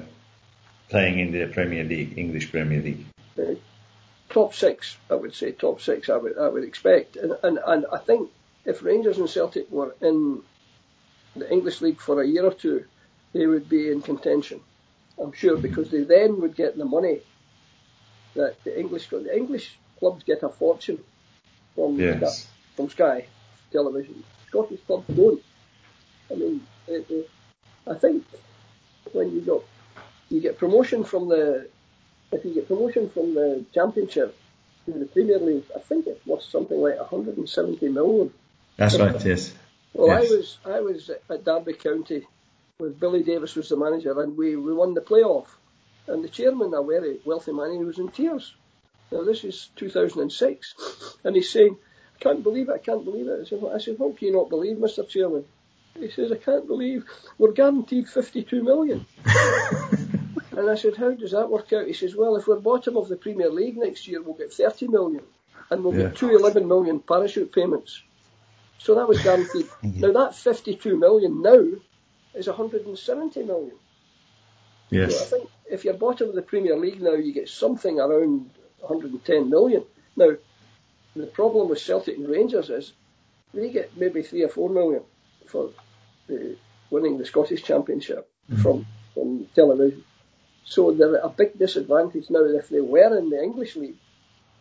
[0.88, 3.04] playing in the Premier League, English Premier League?
[3.38, 3.54] Uh,
[4.28, 5.52] top six, I would say.
[5.52, 8.30] Top six, I would I would expect, and, and and I think
[8.64, 10.42] if Rangers and Celtic were in
[11.34, 12.84] the English League for a year or two,
[13.32, 14.60] they would be in contention.
[15.18, 17.20] I'm sure because they then would get the money
[18.34, 21.02] that the English the English clubs get a fortune
[21.74, 22.18] from yes.
[22.18, 23.26] Sky, from Sky
[23.72, 24.22] Television.
[24.46, 25.42] Scottish clubs don't.
[26.30, 27.30] I mean, it, it,
[27.86, 28.24] I think
[29.12, 29.62] when you got
[30.28, 31.68] you get promotion from the
[32.32, 34.36] if you get promotion from the Championship
[34.86, 38.32] to the Premier League, I think it was something like 170 million.
[38.76, 39.24] That's right.
[39.24, 39.54] Yes.
[39.92, 40.30] Well, yes.
[40.30, 42.26] I was I was at Derby County
[42.78, 45.46] with Billy Davies was the manager, and we, we won the playoff.
[46.06, 48.54] And the chairman, a very wealthy man, he was in tears.
[49.10, 50.74] Now this is 2006,
[51.24, 51.76] and he's saying,
[52.14, 52.72] "I can't believe it.
[52.72, 55.08] I can't believe it." I said, "I said, can you not believe, Mr.
[55.08, 55.44] Chairman?"
[55.98, 57.04] He says, "I can't believe
[57.38, 59.06] we're guaranteed 52 million."
[60.56, 63.08] and I said, "How does that work out?" He says, "Well, if we're bottom of
[63.08, 65.22] the Premier League next year, we'll get 30 million,
[65.70, 66.04] and we'll yeah.
[66.04, 68.02] get two 11 million parachute payments."
[68.78, 69.68] So that was guaranteed.
[69.82, 71.64] now that 52 million now
[72.34, 73.76] is 170 million.
[74.90, 75.18] Yes.
[75.18, 78.50] So I think if you're bottom of the Premier League now, you get something around
[78.80, 79.84] 110 million.
[80.16, 80.36] Now,
[81.14, 82.92] the problem with Celtic and Rangers is
[83.52, 85.02] they get maybe three or four million
[85.46, 85.70] for
[86.30, 86.34] uh,
[86.90, 88.62] winning the Scottish Championship mm-hmm.
[88.62, 90.04] from from television.
[90.66, 93.96] So they're at a big disadvantage now if they were in the English league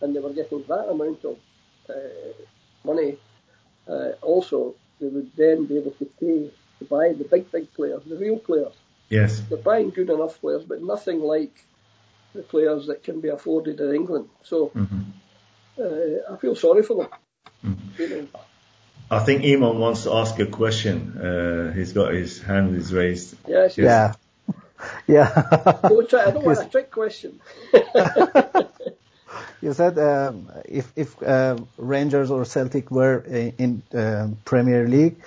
[0.01, 1.37] and they were getting that amount of
[1.89, 1.93] uh,
[2.83, 3.17] money.
[3.87, 8.03] Uh, also, they would then be able to pay to buy the big, big players,
[8.05, 8.73] the real players.
[9.09, 9.39] Yes.
[9.49, 11.53] They're buying good enough players, but nothing like
[12.33, 14.29] the players that can be afforded in England.
[14.43, 15.01] So Mm-hmm.
[15.81, 17.07] uh, I feel sorry for them.
[17.65, 18.01] Mm-hmm.
[18.01, 18.27] You know.
[19.09, 21.17] I think Iman wants to ask a question.
[21.17, 23.35] Uh, he's got his hand is raised.
[23.47, 24.13] Yes, Yeah.
[25.07, 25.79] Yeah.
[25.87, 27.39] Don't try, I don't want a trick question.
[29.61, 33.53] you said um, if if uh, Rangers or Celtic were in,
[33.91, 35.17] in uh, Premier League,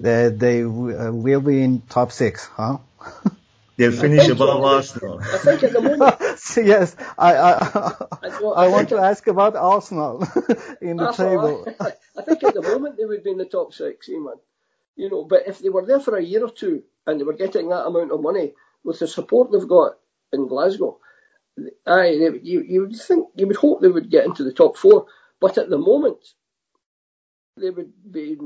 [0.00, 2.78] that they w- uh, will be in top six, huh?
[3.76, 4.44] They'll finish think so.
[4.44, 5.20] above Arsenal.
[5.20, 6.14] I think at the moment,
[6.56, 7.92] yes, I I,
[8.42, 10.22] well, I I want to ask about Arsenal
[10.80, 11.64] in the That's all table.
[11.80, 11.94] right.
[12.18, 14.36] I think at the moment they would be in the top six, man.
[14.96, 17.32] You know, but if they were there for a year or two and they were
[17.32, 18.52] getting that amount of money
[18.84, 19.98] with the support they've got
[20.32, 20.98] in Glasgow,
[21.86, 25.06] aye, you you would think you would hope they would get into the top four.
[25.40, 26.18] But at the moment,
[27.56, 28.38] they would be,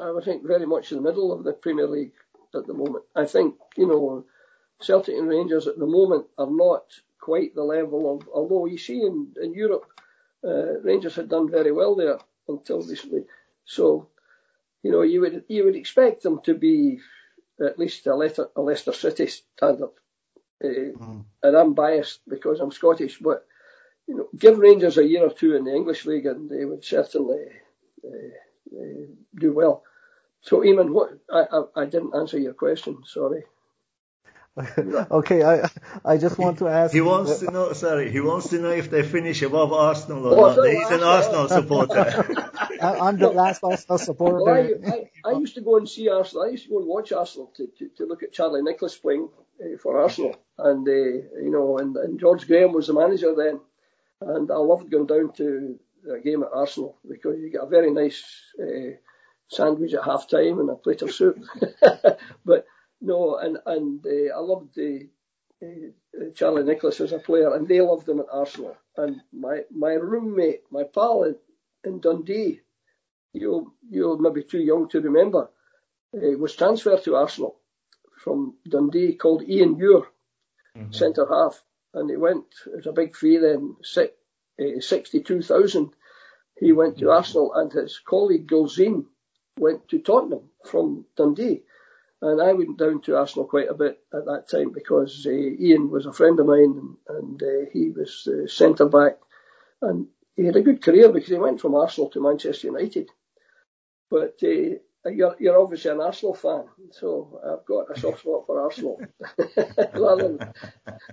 [0.00, 2.12] I would think, very much in the middle of the Premier League
[2.54, 3.04] at the moment.
[3.14, 4.24] I think you know,
[4.80, 6.84] Celtic and Rangers at the moment are not
[7.20, 8.28] quite the level of.
[8.32, 9.86] Although you see in in Europe
[10.44, 13.24] uh, Rangers had done very well there until recently.
[13.64, 14.08] So,
[14.82, 17.00] you know, you would you would expect them to be
[17.60, 19.90] at least a, Leicester, a Leicester City standard.
[20.64, 20.92] Uh,
[21.42, 23.46] And I'm biased because I'm Scottish, but
[24.08, 26.84] you know, give Rangers a year or two in the English league, and they would
[26.84, 27.44] certainly
[28.04, 29.82] uh, uh, do well.
[30.42, 33.02] So, Iman, what I, I I didn't answer your question.
[33.04, 33.44] Sorry.
[35.10, 35.68] okay, I
[36.04, 36.92] I just want to ask.
[36.94, 37.72] He wants to know.
[37.74, 40.54] Sorry, he wants to know if they finish above Arsenal or Oh, not.
[40.56, 41.40] sorry, He's an Arsenal.
[41.42, 42.00] Arsenal supporter.
[42.80, 44.80] I- I'm the last Arsenal Well, supporter.
[44.86, 44.90] I,
[45.28, 46.44] I, I used to go and see Arsenal.
[46.44, 49.28] I used to go and watch Arsenal to, to, to look at Charlie Nicholas playing
[49.62, 53.60] uh, for Arsenal, and uh, you know, and, and George Graham was the manager then,
[54.22, 55.78] and I loved going down to
[56.14, 58.24] a game at Arsenal because you get a very nice
[58.58, 58.92] uh,
[59.48, 61.38] sandwich at half time and a plate of soup.
[62.44, 62.66] but
[63.00, 65.08] no, and and uh, I loved the.
[65.62, 65.88] Uh,
[66.34, 68.76] Charlie Nicholas as a player, and they loved him at Arsenal.
[68.96, 71.36] And my my roommate, my pal in,
[71.82, 72.60] in Dundee,
[73.32, 75.48] you you're maybe too young to remember,
[76.14, 77.56] uh, was transferred to Arsenal
[78.22, 80.06] from Dundee called Ian Ure,
[80.90, 81.62] centre half,
[81.94, 82.44] and he went.
[82.66, 84.12] It was a big fee then, si-
[84.60, 85.94] uh, sixty-two thousand.
[86.58, 89.06] He went to Arsenal, and his colleague Gilzean
[89.58, 91.62] went to Tottenham from Dundee.
[92.22, 95.90] And I went down to Arsenal quite a bit at that time because uh, Ian
[95.90, 99.18] was a friend of mine, and, and uh, he was uh, centre back,
[99.82, 103.10] and he had a good career because he went from Arsenal to Manchester United.
[104.10, 104.78] But uh,
[105.10, 109.00] you're, you're obviously an Arsenal fan, so I've got a soft spot for Arsenal
[109.94, 110.52] rather than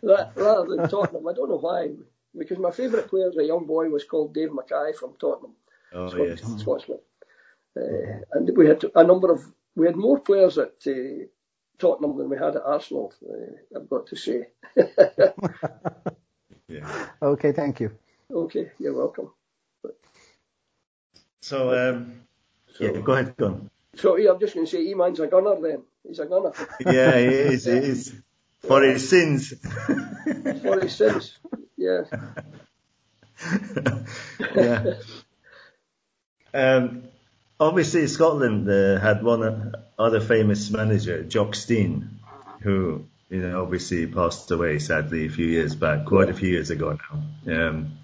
[0.02, 1.28] rather than Tottenham.
[1.28, 1.90] I don't know why,
[2.38, 5.56] because my favourite player as a young boy was called Dave Mackay from Tottenham,
[5.94, 6.62] oh Scottish, yes.
[6.62, 7.00] Scotsman,
[7.78, 9.44] uh, and we had a number of
[9.76, 11.26] we had more players at uh,
[11.78, 13.14] Tottenham than we had at Arsenal.
[13.24, 14.48] Uh, I've got to say.
[16.68, 17.08] Yeah.
[17.22, 17.92] Okay, thank you.
[18.34, 19.32] okay, you're welcome.
[21.42, 22.22] So um,
[22.80, 23.70] yeah, go ahead, go on.
[23.96, 25.60] So yeah, I'm just going to say, Iman's a gunner.
[25.62, 27.66] Then he's a gunner Yeah, he is.
[27.66, 28.22] He is
[28.62, 29.54] for his sins.
[30.62, 31.38] for his sins.
[31.78, 32.04] Yeah.
[34.56, 34.94] yeah.
[36.54, 37.04] Um,
[37.64, 42.20] obviously, Scotland uh, had one other famous manager, Jock Stein,
[42.62, 46.70] who you know obviously passed away sadly a few years back, quite a few years
[46.70, 46.98] ago
[47.46, 47.54] now.
[47.54, 47.98] Um,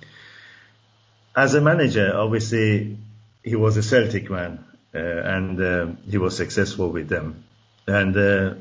[1.36, 2.98] as a manager, obviously,
[3.44, 7.44] he was a Celtic man, uh, and uh, he was successful with them.
[7.88, 8.56] And uh,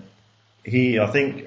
[0.64, 1.46] he, I think,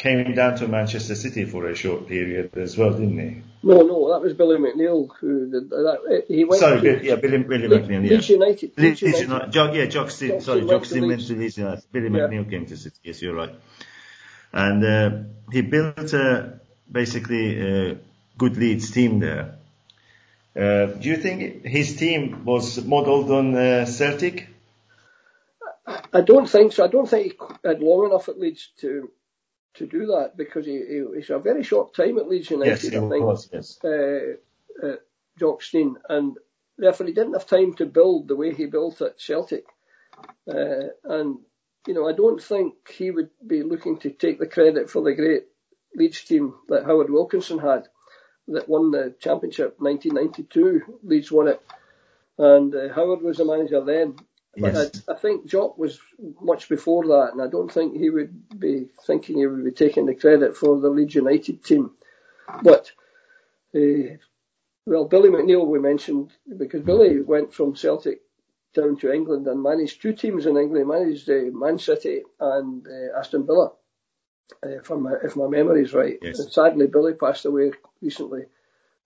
[0.00, 3.42] came down to Manchester City for a short period as well, didn't he?
[3.62, 6.24] No, no, that was Billy McNeill who did that.
[6.26, 8.10] He went Sorry, to yeah, Billy, Billy Le- McNeill, yeah.
[8.12, 8.72] Leeds United.
[8.78, 9.28] Leeds Leeds United.
[9.28, 9.52] United.
[9.52, 11.28] Jock, yeah, Jock Stein, sorry, Jock Stein went Leeds.
[11.28, 11.84] to Leeds United.
[11.92, 12.26] Billy Yeah.
[12.28, 12.96] McNeill came to City.
[13.04, 13.54] Yes, you're right.
[14.54, 15.10] And uh,
[15.52, 16.44] he built uh,
[16.90, 17.98] basically a
[18.38, 19.56] good Leeds team there.
[20.56, 24.48] Uh, do you think his team was modelled on uh, Celtic?
[26.12, 26.84] I don't think so.
[26.84, 29.10] I don't think he had long enough at Leeds to
[29.80, 32.92] to do that because he, he he's a very short time at Leeds United.
[32.92, 33.24] Yes, I think.
[33.24, 33.48] was.
[33.50, 33.78] Yes.
[33.82, 34.36] uh,
[34.86, 34.96] uh,
[35.38, 36.36] Jock Stein, and
[36.76, 39.64] therefore he didn't have time to build the way he built at Celtic.
[40.46, 41.38] Uh, and
[41.86, 45.14] you know, I don't think he would be looking to take the credit for the
[45.14, 45.44] great
[45.94, 47.88] Leeds team that Howard Wilkinson had,
[48.48, 50.98] that won the championship 1992.
[51.04, 51.62] Leeds won it,
[52.36, 54.16] and uh, Howard was the manager then.
[54.56, 55.02] Yes.
[55.08, 56.00] I, I, think Jock was
[56.40, 60.06] much before that, and I don't think he would be thinking he would be taking
[60.06, 61.92] the credit for the Leeds United team.
[62.62, 62.90] But,
[63.74, 64.16] uh,
[64.86, 68.22] well, Billy McNeill we mentioned, because Billy went from Celtic
[68.74, 70.78] down to England and managed two teams in England.
[70.78, 73.72] He managed uh, Man City and uh, Aston Villa,
[74.64, 76.18] uh, if, my, if my memory is right.
[76.20, 76.40] Yes.
[76.40, 77.70] And sadly, Billy passed away
[78.02, 78.46] recently.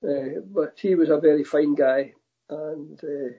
[0.03, 2.15] Uh, but he was a very fine guy.
[2.49, 3.35] And, uh,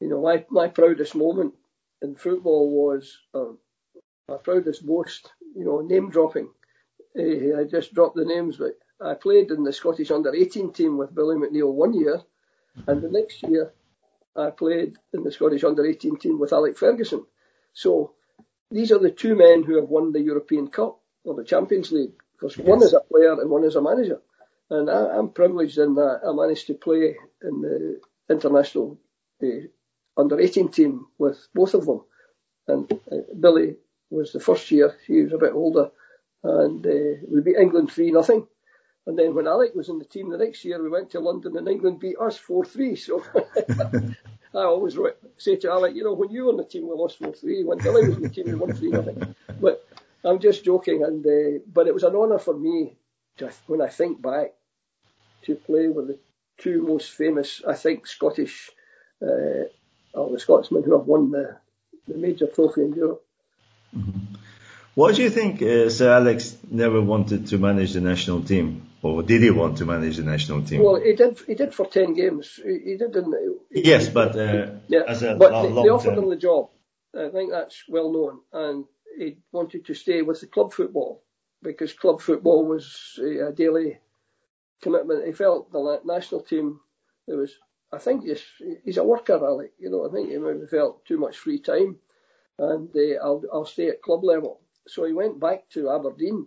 [0.00, 1.54] you know, my, my proudest moment
[2.02, 3.52] in football was uh,
[4.28, 6.50] my proudest boast, you know, name dropping.
[7.16, 11.14] I just dropped the names, but I played in the Scottish under 18 team with
[11.14, 12.22] Billy McNeill one year.
[12.86, 13.72] And the next year,
[14.36, 17.26] I played in the Scottish under 18 team with Alec Ferguson.
[17.72, 18.14] So
[18.70, 22.14] these are the two men who have won the European Cup or the Champions League.
[22.32, 22.66] Because yes.
[22.66, 24.20] one is a player and one is a manager.
[24.70, 28.98] And I, am privileged in that I managed to play in the international
[29.42, 29.46] uh,
[30.16, 32.02] under 18 team with both of them.
[32.68, 33.76] And uh, Billy
[34.10, 35.90] was the first year, he was a bit older,
[36.42, 38.46] and uh, we beat England 3 nothing.
[39.06, 41.56] And then when Alec was in the team the next year, we went to London
[41.56, 42.98] and England beat us 4-3.
[42.98, 43.24] So
[44.54, 44.96] I always
[45.38, 47.64] say to Alec, you know, when you were in the team, we lost 4-3.
[47.64, 49.34] When Billy was in the team, we won 3 nothing.
[49.60, 49.86] But
[50.22, 51.02] I'm just joking.
[51.02, 52.96] And uh, But it was an honour for me,
[53.38, 54.52] to, when I think back,
[55.42, 56.18] to play with the
[56.58, 58.70] two most famous, I think, Scottish,
[59.22, 59.64] uh,
[60.14, 61.56] or the Scotsmen who have won the,
[62.08, 63.24] the major trophy in Europe.
[63.96, 64.34] Mm-hmm.
[64.94, 68.88] Why do you think uh, Sir Alex never wanted to manage the national team?
[69.02, 70.82] Or did he want to manage the national team?
[70.82, 71.38] Well, he did.
[71.46, 72.60] He did for ten games.
[72.62, 73.16] He, he did.
[73.16, 73.32] In,
[73.72, 76.68] he, yes, but uh, yeah, as a but long, they, they offered him the job.
[77.18, 78.84] I think that's well known, and
[79.16, 81.22] he wanted to stay with the club football
[81.62, 83.98] because club football was a daily
[84.82, 85.26] commitment.
[85.26, 86.80] He felt the national team.
[87.26, 87.54] There was,
[87.92, 88.42] I think, he's,
[88.84, 89.72] he's a worker, Alec.
[89.78, 91.96] You know, I think he maybe felt too much free time,
[92.58, 94.60] and uh, I'll I'll stay at club level.
[94.86, 96.46] So he went back to Aberdeen.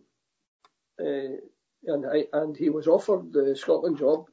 [1.00, 1.38] Uh,
[1.86, 4.28] and I, and he was offered the Scotland job.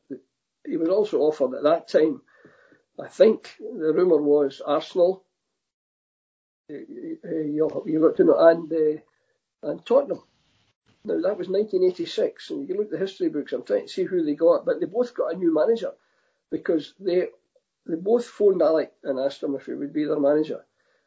[0.66, 2.20] He was also offered at that time,
[3.01, 5.25] I think the rumour was Arsenal.
[6.68, 7.18] You,
[7.87, 10.23] you got to know and uh, and Tottenham.
[11.05, 13.53] Now that was 1986, and you look at the history books.
[13.53, 15.92] I'm trying to see who they got, but they both got a new manager
[16.50, 17.28] because they
[17.86, 20.64] they both phoned Alec and asked him if he would be their manager,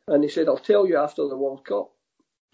[0.08, 1.92] and he said, "I'll tell you after the World Cup."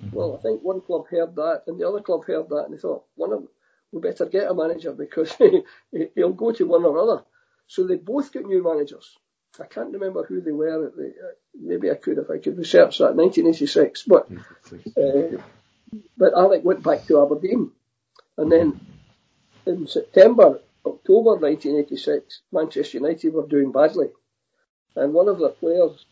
[0.01, 0.15] Mm-hmm.
[0.15, 2.77] Well, I think one club heard that, and the other club heard that, and they
[2.77, 3.47] thought one of
[3.91, 5.35] we better get a manager because
[6.15, 7.23] he'll go to one or other.
[7.67, 9.17] So they both got new managers.
[9.59, 10.91] I can't remember who they were.
[10.95, 13.15] The, uh, maybe I could if I could research that.
[13.15, 14.29] 1986, but
[14.97, 15.41] uh,
[16.17, 17.71] but Alec went back to Aberdeen,
[18.37, 18.79] and then
[19.65, 24.07] in September, October 1986, Manchester United were doing badly,
[24.95, 26.05] and one of their players,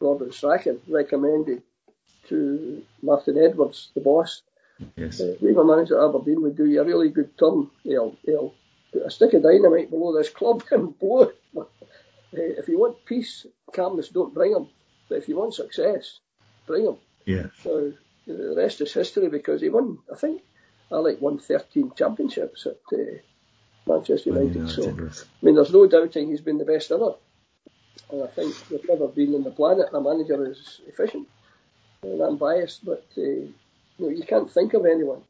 [0.00, 1.62] Robert Strachan, recommended
[2.28, 4.42] to Martin Edwards, the boss,
[4.96, 5.20] Yes.
[5.20, 7.70] Uh, Weaver manager at Aberdeen would do you a really good turn.
[7.82, 8.54] He'll, he'll
[8.92, 11.38] put a stick of dynamite below this club and blow it.
[11.56, 11.62] Uh,
[12.32, 14.68] if you want peace, calmness, don't bring them.
[15.08, 16.20] But if you want success,
[16.66, 16.98] bring them.
[17.26, 17.46] Yeah.
[17.62, 17.92] So
[18.26, 20.42] the rest is history because he won, I think,
[20.90, 23.18] I like won 13 championships at uh,
[23.86, 24.70] Manchester United.
[24.70, 27.14] So, I mean, there's no doubting he's been the best ever.
[28.10, 31.28] And I think there's never been on the planet a manager as efficient.
[32.02, 33.54] And I'm biased, but uh, you,
[33.98, 35.22] know, you can't think of anyone.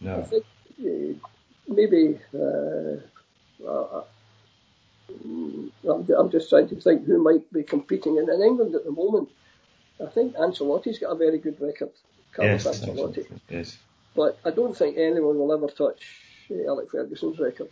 [0.00, 0.18] No.
[0.18, 0.44] I think
[0.80, 1.28] uh,
[1.68, 2.96] maybe uh,
[3.66, 4.02] uh,
[6.18, 9.28] I'm, just trying to think who might be competing in, in England at the moment.
[10.02, 11.90] I think Ancelotti's got a very good record.
[12.32, 13.40] Carlos yes, Ancelotti.
[13.48, 13.78] Yes.
[14.14, 17.68] But I don't think anyone will ever touch uh, Alec Ferguson's record.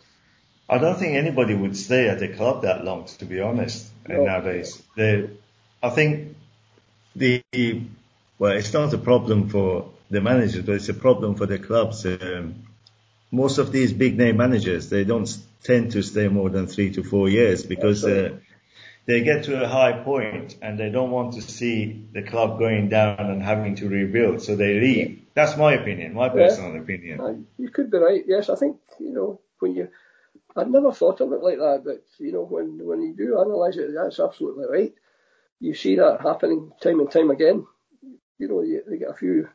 [0.69, 4.23] I don't think anybody would stay at the club that long, to be honest, no.
[4.23, 4.81] nowadays.
[4.95, 5.31] The,
[5.81, 6.35] I think
[7.15, 7.43] the,
[8.37, 12.05] well, it's not a problem for the managers, but it's a problem for the clubs.
[12.05, 12.63] Um,
[13.31, 15.29] most of these big name managers, they don't
[15.63, 18.37] tend to stay more than three to four years because uh,
[19.09, 22.89] they get to a high point and they don't want to see the club going
[22.89, 25.25] down and having to rebuild, so they leave.
[25.33, 26.81] That's my opinion, my personal yeah.
[26.81, 27.19] opinion.
[27.19, 28.23] Uh, you could be right.
[28.27, 29.89] Yes, I think you know when you.
[30.55, 33.77] I'd never thought of it like that, but you know when when you do analyse
[33.77, 34.93] it, that's absolutely right.
[35.59, 37.65] You see that happening time and time again.
[38.37, 39.49] You know, you, they get a few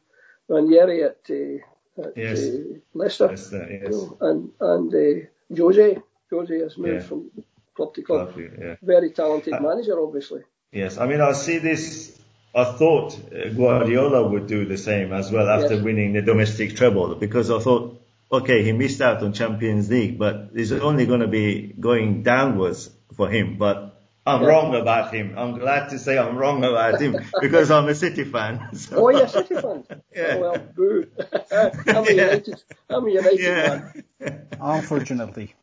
[0.49, 2.43] Ranieri at, uh, at yes.
[2.43, 3.83] uh, Leicester, Leicester yes.
[3.85, 5.27] you know, and and uh,
[5.57, 7.09] Jose Jose has moved yeah.
[7.09, 7.31] from
[7.75, 8.33] club to club.
[8.35, 8.77] club yeah.
[8.83, 10.43] Very talented uh, manager, obviously.
[10.73, 12.19] Yes, I mean I see this.
[12.55, 15.83] I thought uh, Guardiola would do the same as well after yes.
[15.83, 18.01] winning the domestic treble because I thought,
[18.31, 22.91] okay, he missed out on Champions League, but it's only going to be going downwards
[23.17, 23.59] for him.
[23.59, 23.95] But
[24.27, 24.49] I'm yeah.
[24.49, 25.35] wrong about him.
[25.37, 28.75] I'm glad to say I'm wrong about him because I'm a City fan.
[28.75, 28.97] So.
[28.97, 29.85] Oh, you're a City fan?
[30.15, 30.35] yeah.
[30.37, 31.07] Oh, well, boo.
[31.53, 33.93] I'm a United, I'm a United yeah.
[34.21, 34.47] fan.
[34.61, 35.55] Unfortunately.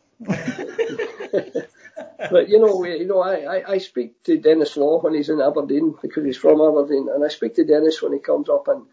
[2.29, 5.41] But you know, you know, I, I, I speak to Denis Law when he's in
[5.41, 8.67] Aberdeen because he's from Aberdeen, and I speak to Denis when he comes up.
[8.67, 8.85] And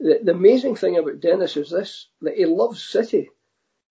[0.00, 3.30] the, the amazing thing about Denis is this: that he loves City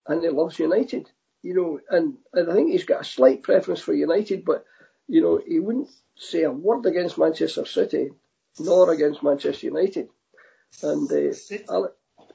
[0.06, 1.10] and he loves United.
[1.42, 4.64] You know, and, and I think he's got a slight preference for United, but
[5.08, 8.10] you know, he wouldn't say a word against Manchester City
[8.58, 10.08] nor against Manchester United.
[10.82, 11.92] And uh, Alec,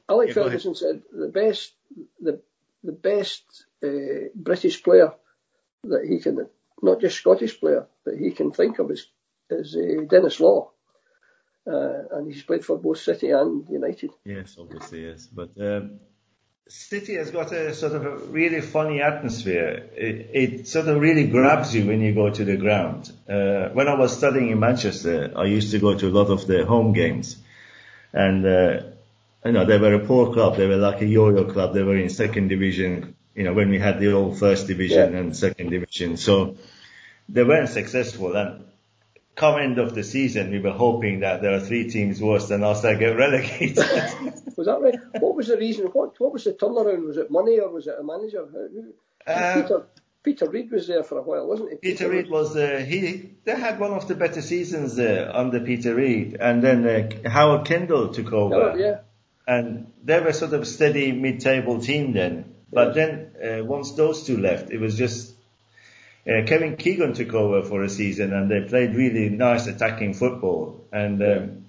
[0.08, 1.74] Alec Ferguson said the best,
[2.20, 2.42] the
[2.84, 3.44] the best
[3.84, 5.14] uh, British player
[5.84, 6.48] that he can,
[6.82, 9.08] not just Scottish player, that he can think of is,
[9.50, 10.72] is uh, Denis Law.
[11.68, 14.12] Uh, and he's played for both City and United.
[14.26, 15.28] Yes, obviously, yes.
[15.28, 16.00] But um,
[16.68, 19.90] City has got a sort of a really funny atmosphere.
[19.96, 23.12] It, it, sort of really grabs you when you go to the ground.
[23.28, 26.48] Uh, when I was studying in Manchester, I used to go to a lot of
[26.48, 27.38] the home games.
[28.14, 28.82] And, uh,
[29.46, 30.58] you know, they were a poor club.
[30.58, 31.74] They were like a yo-yo club.
[31.74, 35.20] They were in second division you know, when we had the old first division yeah.
[35.20, 36.18] and second division.
[36.18, 36.58] So
[37.30, 38.36] they weren't successful.
[38.36, 38.66] And
[39.34, 42.66] come end of the season, we were hoping that there are three teams worse than
[42.66, 43.78] us that get relegated.
[44.58, 45.00] was that right?
[45.22, 45.86] What was the reason?
[45.86, 47.08] What What was the turnaround?
[47.08, 48.46] Was it money or was it a manager?
[48.46, 48.94] Who,
[49.26, 49.86] uh, Peter,
[50.22, 51.76] Peter Reid was there for a while, wasn't he?
[51.78, 53.36] Peter, Peter Reid was uh, he.
[53.46, 57.66] They had one of the better seasons there under Peter Reid, and then uh, Howard
[57.66, 58.54] Kendall took over.
[58.54, 59.00] Howard, yeah.
[59.48, 62.49] And they were sort of a steady mid-table team then.
[62.72, 65.34] But then uh, once those two left, it was just
[66.28, 70.86] uh, Kevin Keegan took over for a season, and they played really nice attacking football.
[70.92, 71.66] And um,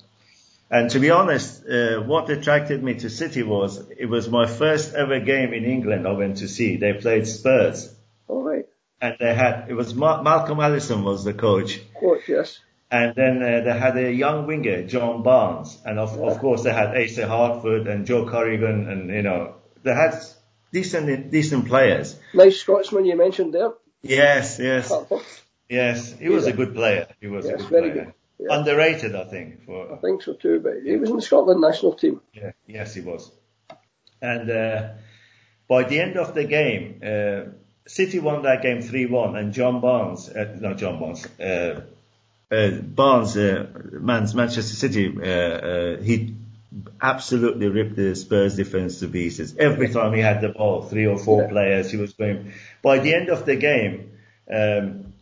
[0.71, 4.95] and to be honest, uh, what attracted me to City was it was my first
[4.95, 6.77] ever game in England I went to see.
[6.77, 7.95] They played Spurs.
[8.29, 8.67] All right.
[9.01, 11.81] And they had it was Ma- Malcolm Allison was the coach.
[11.99, 12.59] Coach, yes.
[12.91, 16.27] And then uh, they had a young winger, John Barnes, and of, yeah.
[16.27, 20.21] of course they had Asa Hartford and Joe Corrigan, and you know they had
[20.73, 22.19] decent, decent players.
[22.35, 23.73] Nice Scotsman you mentioned there.
[24.03, 24.93] Yes, yes,
[25.69, 26.13] yes.
[26.19, 27.07] He was a good player.
[27.21, 28.05] He was yes, a good very player.
[28.05, 28.15] Good.
[28.39, 28.59] Yeah.
[28.59, 29.67] Underrated, I think.
[29.67, 30.61] For I think so too.
[30.61, 32.23] But he was in the Scotland national team.
[32.33, 33.31] Yeah, yes, he was.
[34.23, 34.89] And uh,
[35.69, 37.53] by the end of the game, uh,
[37.87, 41.27] City won that game three one, and John Barnes, uh, not John Barnes.
[41.39, 41.83] Uh,
[42.51, 43.67] uh, Barnes, uh,
[44.01, 46.35] Manchester City, uh, uh, he
[47.01, 49.57] absolutely ripped the Spurs defense to pieces.
[49.57, 51.49] Every time he had the ball, three or four yeah.
[51.49, 52.53] players, he was going.
[52.83, 54.13] By the end of the game,
[54.53, 55.13] um,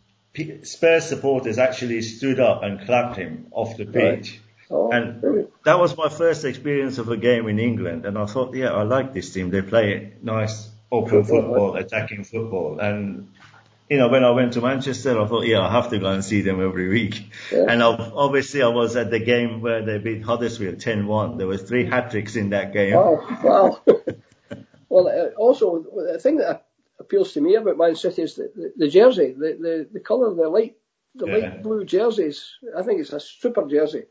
[0.62, 4.30] Spurs supporters actually stood up and clapped him off the pitch.
[4.30, 4.40] Right.
[4.70, 5.50] Oh, and brilliant.
[5.64, 8.82] that was my first experience of a game in England, and I thought, yeah, I
[8.82, 9.48] like this team.
[9.48, 13.30] They play nice, open football, attacking football, and
[13.88, 16.24] you know, when I went to Manchester, I thought, yeah, I have to go and
[16.24, 17.30] see them every week.
[17.50, 17.66] Yeah.
[17.68, 21.38] And obviously, I was at the game where they beat Huddersfield 10-1.
[21.38, 22.94] There were three hat tricks in that game.
[22.94, 23.80] Wow, wow.
[24.88, 26.66] well, uh, also the thing that
[27.00, 30.34] appeals to me about Man City is the, the, the jersey, the, the the colour,
[30.34, 30.76] the light,
[31.14, 31.36] the yeah.
[31.36, 32.56] light blue jerseys.
[32.76, 34.04] I think it's a super jersey.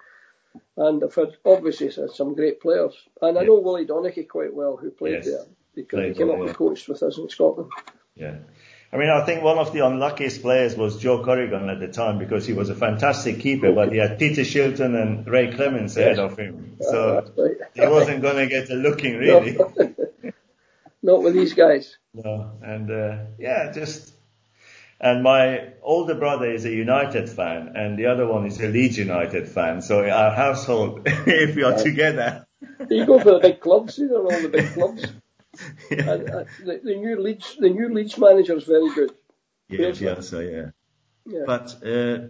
[0.76, 4.90] And I've had obviously some great players, and I know Willie Donachie quite well, who
[4.90, 5.26] played yes.
[5.26, 7.72] there because played he came well, up and coached with us in Scotland.
[8.16, 8.38] Yeah.
[8.92, 12.20] I mean, I think one of the unluckiest players was Joe Corrigan at the time
[12.20, 16.20] because he was a fantastic keeper, but he had Peter Shilton and Ray Clemence ahead
[16.20, 16.78] of him.
[16.80, 17.58] So right.
[17.74, 19.54] he wasn't going to get a looking really.
[19.54, 19.94] No.
[21.04, 21.98] Not with these guys.
[22.14, 24.14] No, and uh, yeah, just
[25.00, 28.98] and my older brother is a United fan, and the other one is a Leeds
[28.98, 29.82] United fan.
[29.82, 31.84] So our household, if we are right.
[31.84, 32.48] together,
[32.90, 33.98] you go for the big clubs.
[33.98, 35.06] You know all the big clubs.
[35.92, 36.10] Yeah.
[36.12, 39.12] and, uh, the, the, new Leeds, the new Leeds manager is very good.
[39.70, 40.70] Yeah, yeah, so yeah.
[41.26, 41.44] yeah.
[41.46, 42.28] But uh,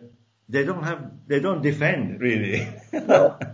[0.49, 2.67] they don't have, they don't defend really.
[2.93, 3.37] No.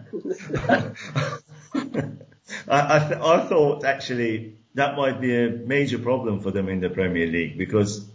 [2.67, 6.79] I, I, th- I thought actually that might be a major problem for them in
[6.79, 8.05] the Premier League because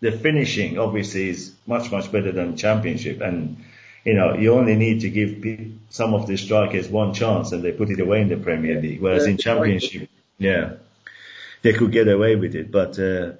[0.00, 3.64] the finishing obviously is much much better than Championship, and
[4.04, 5.44] you know you only need to give
[5.90, 9.00] some of the strikers one chance and they put it away in the Premier League,
[9.00, 10.74] whereas in Championship, yeah,
[11.62, 12.70] they could get away with it.
[12.70, 13.32] But uh,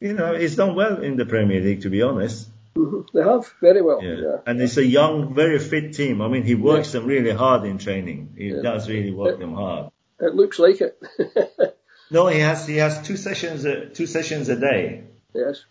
[0.00, 2.48] you know, it's done well in the Premier League, to be honest.
[2.76, 3.16] Mm-hmm.
[3.16, 4.02] They have very well.
[4.02, 4.16] Yeah.
[4.16, 4.36] yeah.
[4.46, 6.20] and it's a young, very fit team.
[6.20, 7.00] I mean, he works yeah.
[7.00, 8.34] them really hard in training.
[8.36, 8.62] He yeah.
[8.62, 9.90] does really work it, them hard.
[10.20, 11.00] It looks like it.
[12.10, 15.04] no, he has he has two sessions a, two sessions a day.
[15.34, 15.64] Yes.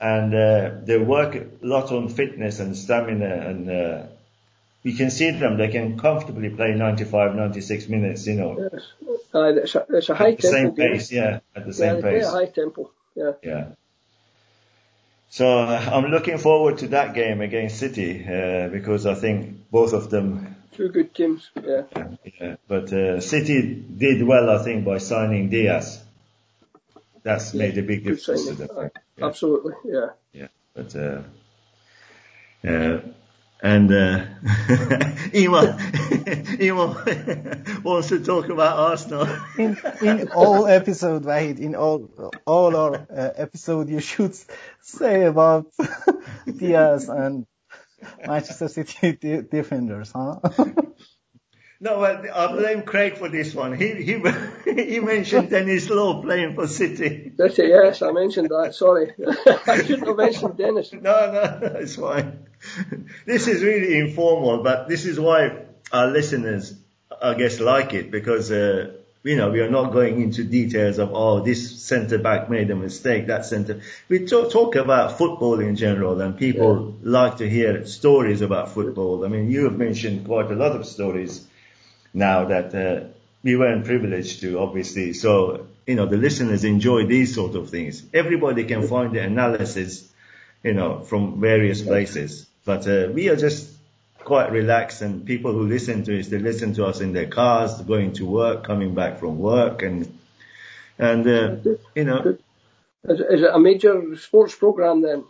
[0.00, 4.06] And uh, they work a lot on fitness and stamina and uh,
[4.82, 8.68] you can see them, they can comfortably play 95, 96 minutes, you know.
[8.72, 8.82] Yes.
[9.34, 10.76] Uh, it's, a, it's a high at the tempo.
[10.76, 12.30] Same pace, yeah, at the same yeah, pace.
[12.30, 13.32] high tempo, yeah.
[13.42, 13.68] Yeah.
[15.30, 19.92] So uh, I'm looking forward to that game against City uh, because I think both
[19.94, 20.56] of them.
[20.72, 21.82] Two good teams, yeah.
[22.40, 26.02] yeah but uh, City did well, I think, by signing Dias.
[27.22, 28.90] That's made a big difference to them.
[29.20, 30.06] Absolutely, yeah.
[30.32, 31.22] Yeah, but uh,
[32.66, 33.00] uh,
[33.62, 34.24] and uh,
[35.34, 35.78] Iman,
[36.60, 39.28] Iman wants to talk about Arsenal.
[39.56, 42.10] in, in all episode, Wahid, in all
[42.44, 44.36] all our uh, episode, you should
[44.80, 45.66] say about
[46.56, 47.46] Dias and
[48.26, 50.40] Manchester City defenders, huh?
[51.82, 53.76] No, well, I blame Craig for this one.
[53.76, 54.22] He he
[54.72, 57.32] he mentioned Denis Law playing for City.
[57.36, 58.72] City, yes, I mentioned that.
[58.76, 59.12] Sorry,
[59.66, 60.92] I shouldn't have mentioned Denis.
[61.02, 62.46] No, no, it's fine.
[63.26, 66.72] This is really informal, but this is why our listeners,
[67.20, 68.92] I guess, like it because uh,
[69.24, 72.76] you know we are not going into details of oh this centre back made a
[72.76, 73.80] mistake, that centre.
[74.08, 77.10] We talk, talk about football in general, and people yeah.
[77.10, 79.24] like to hear stories about football.
[79.24, 81.48] I mean, you have mentioned quite a lot of stories
[82.14, 83.06] now that uh,
[83.42, 85.12] we weren't privileged to, obviously.
[85.12, 88.02] So, you know, the listeners enjoy these sort of things.
[88.12, 90.10] Everybody can find the analysis,
[90.62, 92.46] you know, from various places.
[92.64, 93.70] But uh, we are just
[94.18, 97.80] quite relaxed and people who listen to us, they listen to us in their cars,
[97.82, 100.18] going to work, coming back from work and,
[100.98, 101.56] and, uh,
[101.96, 102.38] you know.
[103.04, 105.24] Is, is it a major sports program then?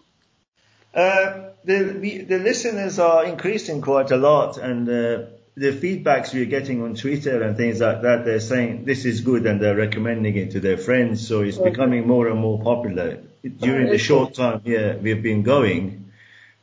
[0.95, 5.25] Uh, the, the listeners are increasing quite a lot and, uh,
[5.55, 9.47] the feedbacks we're getting on Twitter and things like that, they're saying this is good
[9.47, 11.27] and they're recommending it to their friends.
[11.27, 11.71] So it's okay.
[11.71, 13.23] becoming more and more popular.
[13.59, 16.13] During the short time, yeah, we've been going,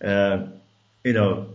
[0.03, 0.47] uh,
[1.03, 1.47] you know,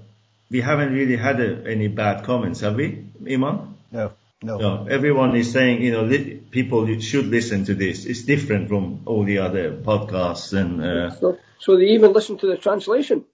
[0.51, 3.75] we haven't really had a, any bad comments, have we, Iman?
[3.91, 4.13] No,
[4.43, 4.59] no.
[4.59, 8.05] No, everyone is saying, you know, li- people should listen to this.
[8.05, 10.85] It's different from all the other podcasts and.
[10.85, 13.25] Uh, so, so they even listen to the translation.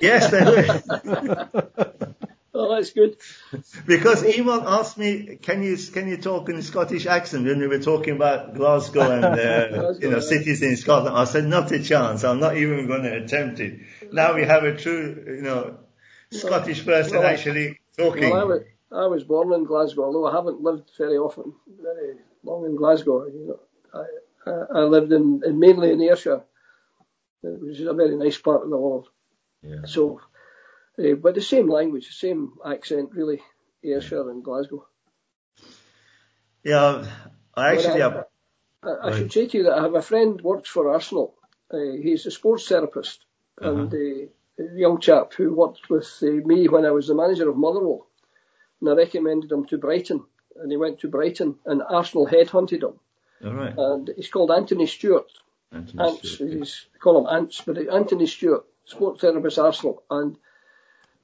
[0.00, 2.06] Yes, they do.
[2.60, 3.16] Oh, that's good.
[3.86, 7.68] Because Iman asked me, can you can you talk in a Scottish accent when we
[7.68, 11.16] were talking about Glasgow and uh, Glasgow, you know cities in Scotland?
[11.16, 12.24] I said, not a chance.
[12.24, 13.78] I'm not even going to attempt it.
[14.12, 15.78] Now we have a true, you know,
[16.32, 18.28] Scottish person well, actually talking.
[18.30, 22.14] Well, I, was, I was born in Glasgow, although I haven't lived very often, very
[22.42, 23.26] long in Glasgow.
[23.26, 23.60] You know,
[23.94, 24.04] I
[24.50, 26.42] I, I lived in, in mainly in Ayrshire,
[27.42, 29.08] which is a very nice part of the world.
[29.62, 29.84] Yeah.
[29.86, 30.20] So
[30.98, 33.40] uh, but the same language, the same accent, really,
[33.84, 34.86] Ayrshire and Glasgow.
[36.64, 37.06] Yeah,
[37.54, 38.24] I actually I, have.
[38.82, 41.34] I, I should say to you that I have a friend works for Arsenal.
[41.72, 43.24] Uh, he's a sports therapist
[43.60, 43.70] uh-huh.
[43.70, 47.48] and uh, a young chap who worked with uh, me when I was the manager
[47.48, 48.06] of Motherwell.
[48.80, 50.24] And I recommended him to Brighton,
[50.56, 52.98] and he went to Brighton, and Arsenal headhunted him.
[53.44, 53.74] All right.
[53.76, 55.30] And he's called Anthony Stewart.
[55.72, 56.86] Anthony Ants, Stewart, yes.
[57.00, 60.36] call him Ants, but Anthony Stewart, sports therapist Arsenal, and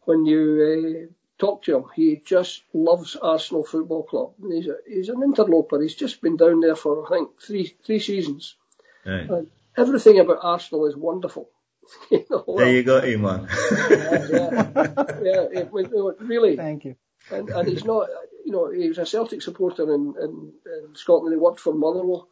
[0.06, 4.32] when you uh, talk to him, he just loves Arsenal Football Club.
[4.48, 5.80] He's a, he's an interloper.
[5.80, 8.56] He's just been down there for I think three three seasons.
[9.04, 9.28] Right.
[9.28, 9.46] And
[9.76, 11.50] everything about Arsenal is wonderful.
[12.10, 13.48] you know, there you go, Iman.
[13.90, 14.92] yeah, yeah,
[15.22, 16.56] yeah it, it, really.
[16.56, 16.96] Thank you.
[17.30, 18.08] And, and he's not,
[18.44, 21.34] you know, he was a Celtic supporter in, in, in Scotland.
[21.34, 22.28] He worked for Motherwell,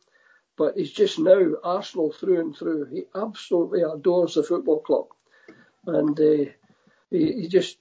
[0.57, 2.87] but he's just now Arsenal through and through.
[2.87, 5.07] He absolutely adores the football club,
[5.87, 6.51] and uh,
[7.13, 7.79] he, he just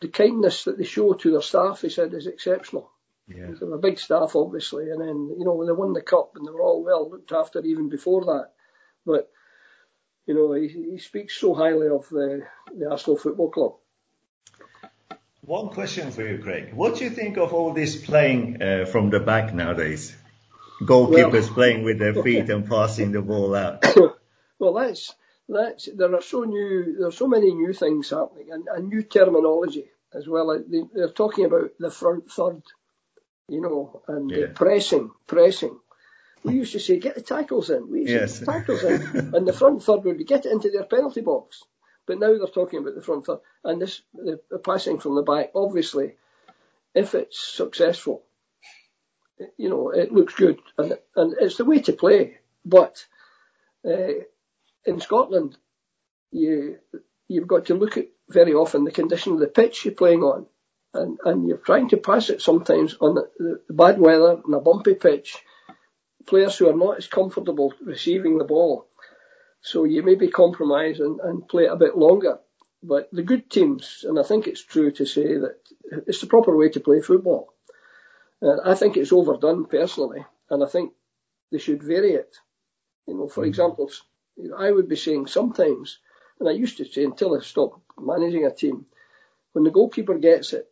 [0.00, 2.90] the kindness that they show to their staff, he said, is exceptional.
[3.28, 3.46] Yeah.
[3.46, 6.32] They have a big staff, obviously, and then you know when they won the cup
[6.34, 8.50] and they were all well looked after even before that.
[9.06, 9.30] But
[10.26, 12.42] you know he, he speaks so highly of the,
[12.76, 13.74] the Arsenal Football Club.
[15.44, 16.72] One question for you, Craig.
[16.72, 20.16] What do you think of all this playing uh, from the back nowadays?
[20.82, 23.84] Goalkeepers well, playing with their feet and passing the ball out.
[24.58, 25.14] well, that's
[25.52, 29.02] that's there are so new there are so many new things happening and, and new
[29.02, 30.62] terminology as well.
[30.66, 32.62] They, they're talking about the front third,
[33.48, 34.46] you know, and yeah.
[34.54, 35.78] pressing, pressing.
[36.44, 37.90] We used to say get the tackles in.
[37.90, 38.38] We used yes.
[38.38, 40.84] to get the tackles in, and the front third would be get it into their
[40.84, 41.62] penalty box.
[42.06, 45.22] But now they're talking about the front third and this the, the passing from the
[45.22, 45.52] back.
[45.54, 46.16] Obviously,
[46.94, 48.22] if it's successful,
[49.56, 52.38] you know, it looks good and and it's the way to play.
[52.64, 53.04] But
[53.88, 54.24] uh,
[54.84, 55.56] in Scotland,
[56.30, 56.78] you
[57.28, 60.46] you've got to look at very often the condition of the pitch you're playing on,
[60.94, 64.60] and and you're trying to pass it sometimes on the, the bad weather and a
[64.60, 65.36] bumpy pitch.
[66.26, 68.86] Players who are not as comfortable receiving the ball,
[69.60, 72.38] so you maybe compromise and, and play it a bit longer.
[72.82, 75.56] But the good teams, and I think it's true to say that
[76.06, 77.52] it's the proper way to play football.
[78.40, 80.92] Uh, I think it's overdone personally, and I think
[81.52, 82.36] they should vary it.
[83.06, 83.48] You know, for mm.
[83.48, 83.90] example,
[84.56, 85.98] I would be saying sometimes,
[86.40, 88.86] and I used to say until I stopped managing a team,
[89.52, 90.70] when the goalkeeper gets it,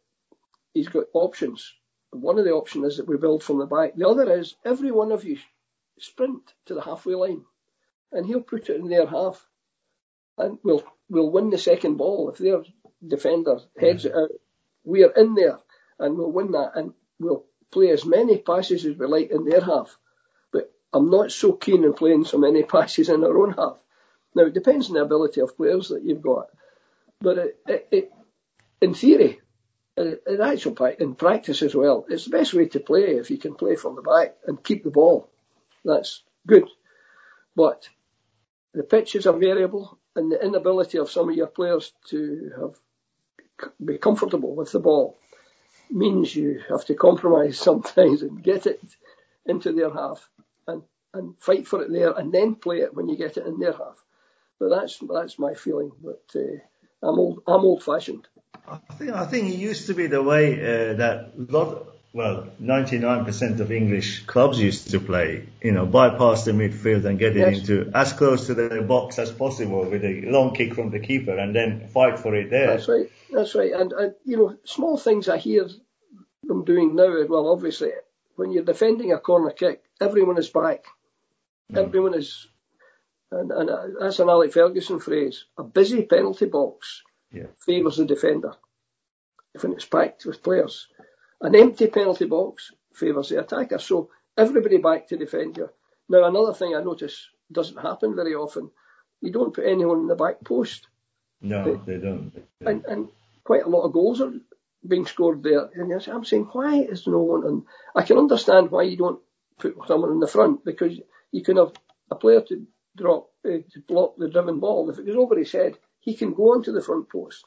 [0.75, 1.73] he's got options.
[2.11, 3.95] One of the options is that we build from the back.
[3.95, 5.39] The other is every one of you
[5.99, 7.45] sprint to the halfway line,
[8.11, 9.47] and he'll put it in their half,
[10.39, 12.63] and we'll we'll win the second ball if their
[13.07, 14.31] defender heads it out.
[14.85, 15.59] We're in there,
[15.99, 19.61] and we'll win that, and we'll play as many passes as we like in their
[19.61, 19.97] half.
[20.93, 23.77] I'm not so keen on playing so many passes in our own half.
[24.35, 26.49] Now it depends on the ability of players that you've got,
[27.21, 28.13] but it, it, it
[28.81, 29.41] in theory,
[29.99, 33.39] uh, in actual in practice as well, it's the best way to play if you
[33.39, 35.29] can play from the back and keep the ball.
[35.85, 36.69] That's good.
[37.57, 37.89] But
[38.73, 42.77] the pitches are variable and the inability of some of your players to have
[43.85, 45.19] be comfortable with the ball
[45.91, 48.81] means you have to compromise sometimes and get it
[49.45, 50.29] into their half
[51.15, 53.73] and, fight for it there and then play it when you get it in their
[53.73, 54.03] half.
[54.59, 55.93] But that's that's my feeling.
[56.03, 56.59] But uh,
[57.03, 58.29] I'm old I'm old fashioned.
[58.69, 63.61] I think I think it used to be the way uh, that lot well 99%
[63.61, 65.47] of English clubs used to play.
[65.63, 67.59] You know, bypass the midfield and get it yes.
[67.61, 71.37] into as close to the box as possible with a long kick from the keeper
[71.39, 72.67] and then fight for it there.
[72.67, 73.11] That's right.
[73.31, 73.73] That's right.
[73.73, 75.69] And, and you know, small things I hear
[76.45, 77.25] them doing now.
[77.29, 77.93] Well, obviously,
[78.37, 80.85] when you're defending a corner kick, everyone is back.
[81.71, 81.87] Mm.
[81.87, 82.49] Everyone is,
[83.31, 85.45] and, and that's an Alec Ferguson phrase.
[85.57, 87.03] A busy penalty box
[87.33, 87.47] yeah.
[87.59, 88.55] favours the defender
[89.61, 90.89] when it's packed with players.
[91.41, 93.79] An empty penalty box favours the attacker.
[93.79, 95.71] So everybody back to defend you.
[96.09, 98.71] Now another thing I notice doesn't happen very often.
[99.21, 100.87] You don't put anyone in the back post.
[101.41, 102.33] No, but, they don't.
[102.61, 103.09] And, and
[103.45, 104.33] quite a lot of goals are
[104.87, 105.71] being scored there.
[105.75, 107.47] And I'm saying, why is no one?
[107.47, 107.63] And
[107.95, 109.21] I can understand why you don't
[109.59, 110.99] put someone in the front because
[111.33, 111.73] you can have
[112.11, 112.67] a player to
[112.97, 114.91] drop uh, to block the driven ball.
[114.91, 117.45] If it goes over his head, he can go onto the front post.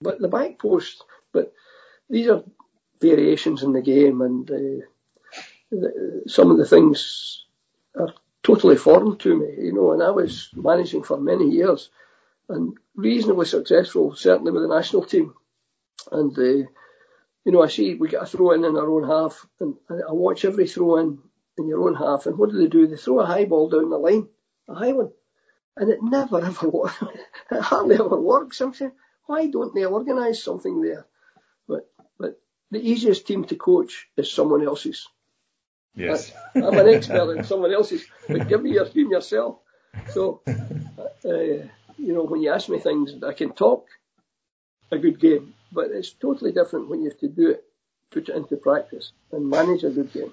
[0.00, 1.52] But the back post, but
[2.10, 2.42] these are
[3.00, 4.86] variations in the game, and uh,
[5.70, 7.44] the, some of the things
[7.98, 8.12] are
[8.42, 9.92] totally foreign to me, you know.
[9.92, 11.90] And I was managing for many years,
[12.48, 15.34] and reasonably successful, certainly with the national team.
[16.10, 16.68] And uh,
[17.44, 20.12] you know, I see we get a throw in in our own half, and I
[20.12, 21.18] watch every throw in
[21.58, 22.86] in your own half, and what do they do?
[22.86, 24.28] They throw a high ball down the line,
[24.68, 25.10] a high one,
[25.76, 27.02] and it never ever works.
[27.50, 28.60] it hardly ever works.
[28.60, 28.92] I'm saying,
[29.26, 31.06] why don't they organise something there?
[31.68, 31.88] But
[32.18, 32.40] but
[32.70, 35.08] the easiest team to coach is someone else's.
[35.94, 36.32] Yes.
[36.54, 39.58] I, I'm an expert in someone else's, but give me your team yourself.
[40.10, 43.88] So, uh, you know, when you ask me things, I can talk
[44.90, 47.64] a good game, but it's totally different when you have to do it,
[48.10, 50.32] put it into practice, and manage a good game.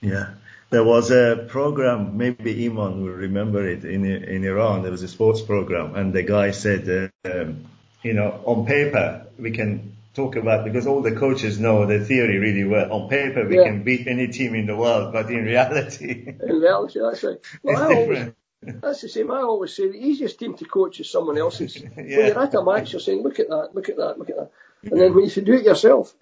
[0.00, 0.34] Yeah.
[0.70, 4.82] There was a program, maybe Iman will remember it, in in Iran.
[4.82, 7.66] There was a sports program, and the guy said, uh, um,
[8.02, 12.38] you know, on paper we can talk about because all the coaches know the theory
[12.38, 12.92] really well.
[12.92, 13.64] On paper we yeah.
[13.64, 17.38] can beat any team in the world, but in reality, in reality, that's right.
[17.62, 18.32] Well, I always,
[18.62, 19.30] that's the same.
[19.30, 21.76] I always say the easiest team to coach is someone else's.
[21.76, 21.88] yeah.
[21.94, 24.36] When you're at a match, you're saying, look at that, look at that, look at
[24.36, 24.50] that,
[24.82, 26.14] and then when you should do it yourself.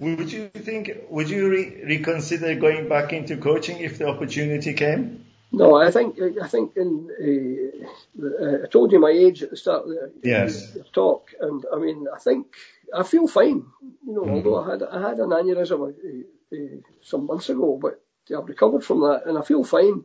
[0.00, 0.90] Would you think?
[1.10, 5.24] Would you re- reconsider going back into coaching if the opportunity came?
[5.50, 9.84] No, I think I think in uh, I told you my age at the start
[9.84, 10.76] of the, yes.
[10.92, 12.46] talk, and I mean I think
[12.94, 13.64] I feel fine.
[14.06, 14.34] You know, mm-hmm.
[14.34, 18.00] although I had I had an aneurysm uh, uh, some months ago, but
[18.36, 20.04] I've recovered from that, and I feel fine.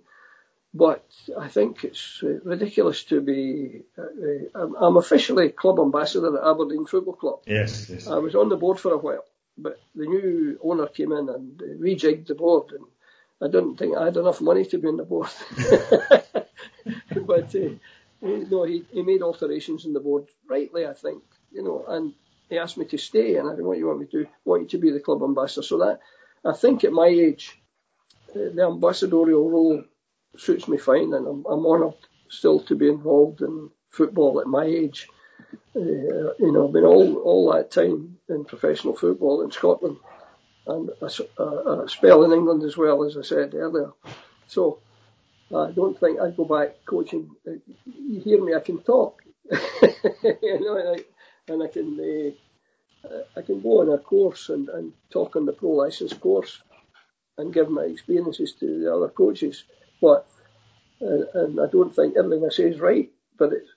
[0.73, 1.05] But
[1.39, 3.83] I think it's uh, ridiculous to be.
[3.97, 7.39] Uh, uh, I'm officially club ambassador at Aberdeen Football Club.
[7.45, 8.07] Yes, yes.
[8.07, 9.25] I was on the board for a while,
[9.57, 12.85] but the new owner came in and rejigged the board, and
[13.41, 15.29] I didn't think I had enough money to be on the board.
[17.27, 17.69] but uh,
[18.21, 22.13] no, he, he made alterations in the board rightly, I think, you know, and
[22.49, 24.23] he asked me to stay, and I said, "What do you want me to?
[24.23, 25.99] do Want you to be the club ambassador?" So that
[26.45, 27.57] I think at my age,
[28.35, 29.83] uh, the ambassadorial role
[30.37, 31.95] suits me fine, and I'm, I'm honoured
[32.29, 35.07] still to be involved in football at my age.
[35.75, 39.97] Uh, you know, I've been all all that time in professional football in Scotland,
[40.67, 41.09] and a,
[41.41, 43.91] a, a spell in England as well, as I said earlier.
[44.47, 44.79] So
[45.55, 47.29] I don't think I'd go back coaching.
[47.47, 47.53] Uh,
[47.85, 48.53] you hear me?
[48.55, 51.99] I can talk, you know, and I, and I can
[53.05, 56.61] uh, I can go on a course and, and talk on the pro license course
[57.37, 59.63] and give my experiences to the other coaches.
[60.01, 60.27] But
[61.01, 63.69] uh, and I don't think everything I say is right, but it's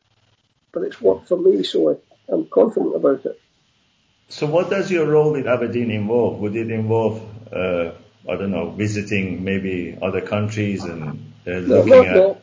[0.77, 1.95] but it's worked for me, so I,
[2.29, 3.41] I'm confident about it.
[4.29, 6.39] So, what does your role in Aberdeen involve?
[6.41, 7.93] Would it involve uh,
[8.29, 12.17] I don't know, visiting maybe other countries and uh, no, looking not, at?
[12.17, 12.43] No,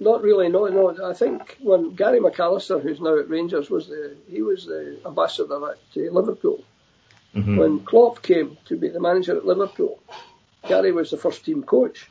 [0.00, 0.48] not really.
[0.48, 1.10] No, no.
[1.10, 5.60] I think when Gary McAllister, who's now at Rangers, was the he was the ambassador
[5.70, 6.64] at uh, Liverpool.
[7.36, 7.56] Mhm.
[7.58, 10.00] When Klopp came to be the manager at Liverpool,
[10.66, 12.10] Gary was the first team coach,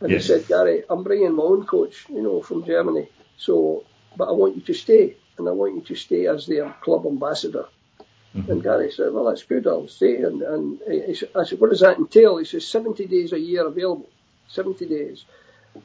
[0.00, 0.22] and Yes.
[0.22, 3.08] he said, "Gary, I'm bringing my own coach, you know, from Germany.
[3.38, 3.84] So,
[4.16, 7.06] but I want you to stay, and I want you to stay as their club
[7.06, 7.66] ambassador."
[8.34, 8.50] Mm-hmm.
[8.50, 9.66] And Gary said, "Well, that's good.
[9.66, 13.32] I'll stay." And, and he I said, "What does that entail?" He says, "70 days
[13.32, 14.08] a year available,
[14.48, 15.24] 70 days."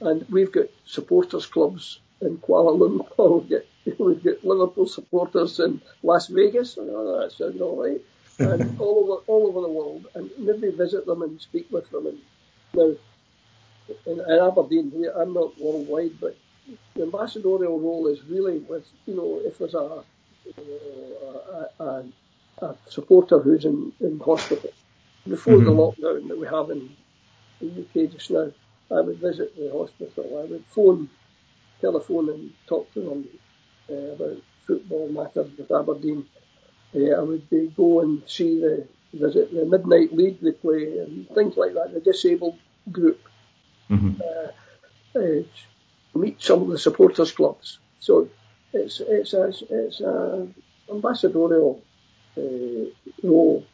[0.02, 3.42] And we've got supporters clubs in Kuala Lumpur.
[3.42, 6.78] We've got, we've got Liverpool supporters in Las Vegas.
[6.80, 8.02] Oh, that sounds all right.
[8.40, 12.08] And all over all over the world, and maybe visit them and speak with them.
[12.08, 12.20] And
[12.74, 12.96] now,
[14.06, 16.38] in, in Aberdeen, we, I'm not worldwide, but
[16.96, 20.04] the ambassadorial role is really with you know if there's a
[20.58, 22.04] a, a,
[22.62, 24.72] a supporter who's in, in hospital
[25.28, 26.90] before the lockdown that we have in
[27.62, 28.52] the UK just now.
[28.92, 30.40] I would visit the hospital.
[30.42, 31.10] I would phone,
[31.82, 33.30] telephone, and talk to them
[33.92, 36.26] uh, about football matters with Aberdeen.
[36.96, 41.30] Uh, I would uh, go and see the visit the midnight league they play and
[41.36, 41.94] things like that.
[41.94, 42.58] The disabled
[42.92, 43.22] group.
[43.90, 44.22] Mhm.
[44.22, 45.44] Uh, uh,
[46.20, 47.80] meet some of the supporters clubs.
[48.00, 48.30] So
[48.74, 50.48] it's it's a it's a
[50.90, 51.82] ambassadorial
[52.38, 52.86] uh,
[53.24, 53.66] role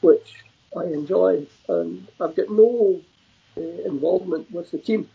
[0.00, 0.44] which
[0.76, 3.00] I enjoy, and I've got no
[3.56, 3.60] uh,
[3.92, 5.08] involvement with the team.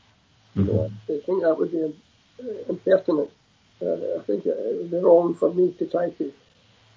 [0.55, 3.29] You know, I think that would be uh, impertinent.
[3.81, 6.33] Uh, I think it would be wrong for me to try to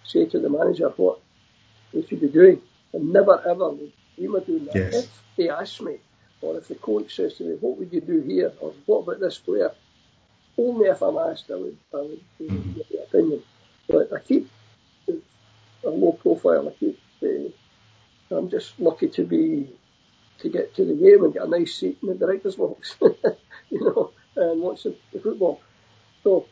[0.04, 1.20] say to the manager what
[1.92, 2.60] they should be doing,
[2.92, 4.74] and never ever would dream of doing that.
[4.74, 4.94] Yes.
[4.94, 5.98] If they ask me,
[6.44, 9.20] or if the coach says to me, "What would you do here?" or "What about
[9.20, 9.72] this player?"
[10.56, 13.42] Only if I'm asked, I would I would uh, give the opinion.
[13.88, 14.48] But I keep
[15.08, 16.68] a low profile.
[16.68, 16.98] I keep.
[17.22, 17.50] Uh,
[18.36, 19.68] I'm just lucky to be
[20.38, 22.96] to get to the game and get a nice seat in the director's box,
[23.70, 25.60] you know, and watch the, the football.
[26.22, 26.46] So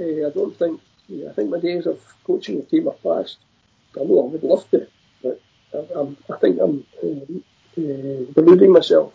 [0.00, 3.38] uh, I don't think yeah, I think my days of coaching the team are past.
[3.96, 4.86] I know I would love to,
[5.22, 5.40] but
[5.74, 7.40] I, I'm, I think I'm uh,
[7.76, 9.12] uh, deluding myself,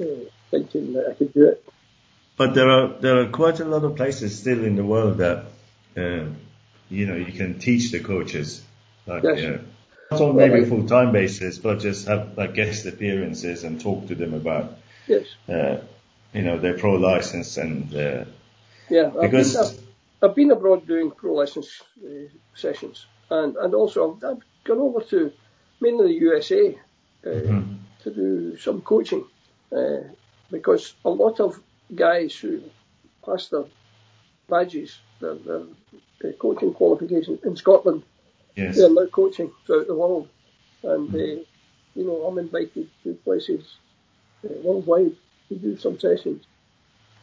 [0.00, 0.04] uh,
[0.50, 1.64] thinking that I could do it.
[2.36, 5.46] But there are there are quite a lot of places still in the world that
[5.96, 6.26] uh,
[6.90, 8.62] you know you can teach the coaches,
[9.06, 9.42] like Yes.
[9.42, 9.62] uh,
[10.10, 14.14] not on maybe full time basis, but just have like guest appearances and talk to
[14.14, 15.78] them about Yes, uh,
[16.34, 18.24] you know their pro license and uh,
[18.90, 19.06] yeah.
[19.06, 24.14] I've because been, I've, I've been abroad doing pro license uh, sessions, and and also
[24.16, 25.32] I've, I've gone over to
[25.80, 26.78] mainly the USA
[27.26, 27.62] uh,
[28.02, 29.24] to do some coaching
[29.76, 29.98] uh,
[30.50, 31.60] because a lot of
[31.94, 32.62] guys who
[33.24, 33.64] pass their
[34.48, 35.62] badges, their, their,
[36.20, 38.02] their coaching qualifications in Scotland,
[38.54, 40.28] yes, they're now coaching throughout the world,
[40.82, 43.76] and uh, you know I'm invited to places
[44.44, 45.16] uh, worldwide
[45.48, 46.44] to do some sessions.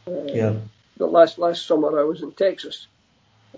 [0.06, 0.54] Uh, yeah,
[0.98, 2.86] the last last summer I was in Texas,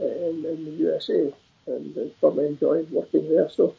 [0.00, 1.34] uh, in, in the USA,
[1.66, 3.50] and uh, thoroughly enjoyed working there.
[3.50, 3.74] So,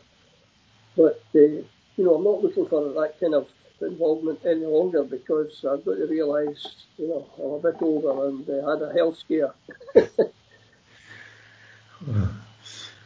[0.98, 1.64] but uh,
[1.98, 3.48] you know, I'm not looking for that kind of
[3.82, 8.50] involvement any longer because I've got to realise, you know, I'm a bit older and
[8.50, 9.54] uh, had a health scare.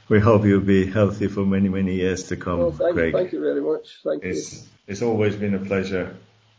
[0.09, 3.13] we hope you'll be healthy for many many years to come, well, thank, Craig.
[3.13, 3.99] thank you very much.
[4.03, 4.29] Thank you.
[4.31, 6.15] It's it's always been a pleasure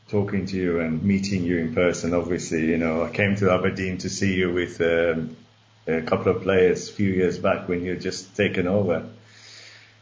[0.08, 2.14] talking to you and meeting you in person.
[2.14, 5.36] Obviously, you know, I came to Aberdeen to see you with um,
[5.86, 9.06] a couple of players a few years back when you had just taken over,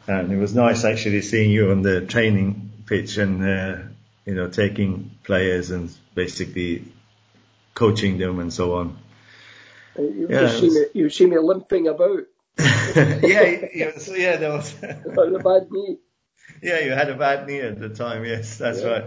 [0.07, 3.77] and it was nice actually seeing you on the training pitch and uh,
[4.25, 6.85] you know taking players and basically
[7.75, 8.99] coaching them and so on.
[9.99, 12.25] Uh, You Yeah, see was- me, you see me limping about
[12.59, 14.75] yeah, yeah, so yeah, there was.
[14.83, 15.99] a bad knee.
[16.63, 18.25] yeah, you had a bad knee at the time.
[18.25, 18.89] Yes, that's Yeah.
[18.91, 19.05] right.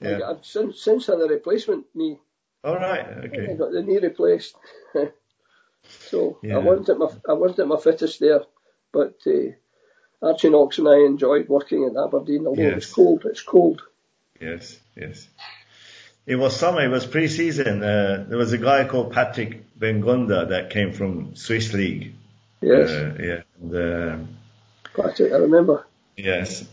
[0.00, 0.20] Yeah.
[0.30, 2.18] I've since, since had a replacement knee.
[2.62, 3.06] All right.
[3.26, 3.50] Okay.
[3.50, 4.54] I got the knee replaced.
[6.10, 6.56] so Yeah.
[6.56, 8.42] I wasn't at my I wasn't at my fittest there,
[8.92, 9.52] but uh,
[10.24, 12.46] Archie Knox and I enjoyed working at Aberdeen.
[12.46, 12.76] Although Yes.
[12.78, 13.82] it's cold, it's cold.
[14.40, 15.28] Yes, yes.
[16.26, 17.82] It was summer, it was pre-season.
[17.82, 22.14] Uh, there was a guy called Patrick Bengondo that came from Swiss League.
[22.62, 23.40] Yes, Uh, yeah.
[23.60, 24.16] And, uh,
[24.96, 25.84] Patrick, I remember.
[26.16, 26.66] yes.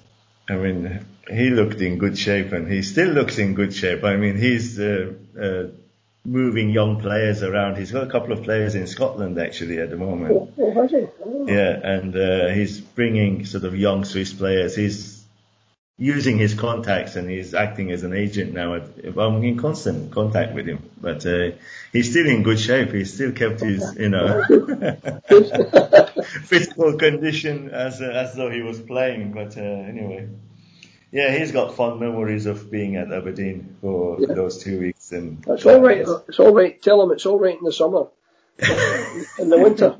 [0.50, 4.04] I mean, he looked in good shape and he still looks in good shape.
[4.04, 5.64] I mean, he's uh, uh,
[6.26, 7.78] moving young players around.
[7.78, 10.32] He's got a couple of players in Scotland actually at the moment.
[10.32, 11.08] Oh, oh has he?
[11.24, 11.48] Oh.
[11.48, 14.76] Yeah, and uh, he's bringing sort of young Swiss players.
[14.76, 15.20] He's
[15.98, 18.74] using his contacts and he's acting as an agent now.
[18.74, 21.52] I'm in constant contact with him, but uh,
[21.94, 22.92] he's still in good shape.
[22.92, 24.44] He's still kept his, you know,
[26.44, 29.32] physical condition as uh, as though he was playing.
[29.32, 30.30] But uh, anyway,
[31.12, 34.34] yeah, he's got fond memories of being at Aberdeen for yeah.
[34.34, 35.12] those two weeks.
[35.12, 36.06] And it's all right.
[36.28, 36.82] It's all right.
[36.82, 38.08] Tell him it's all right in the summer.
[39.40, 39.98] in the winter.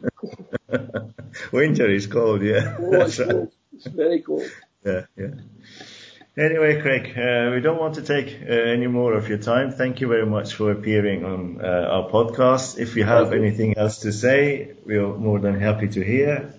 [1.52, 2.78] winter is cold, yeah.
[2.80, 3.52] Oh, it's, cold.
[3.74, 4.50] it's very cold.
[4.86, 5.28] Yeah, yeah.
[6.38, 9.72] Anyway, Craig, uh, we don't want to take uh, any more of your time.
[9.72, 12.80] Thank you very much for appearing on uh, our podcast.
[12.80, 16.54] If you have anything else to say, we're more than happy to hear.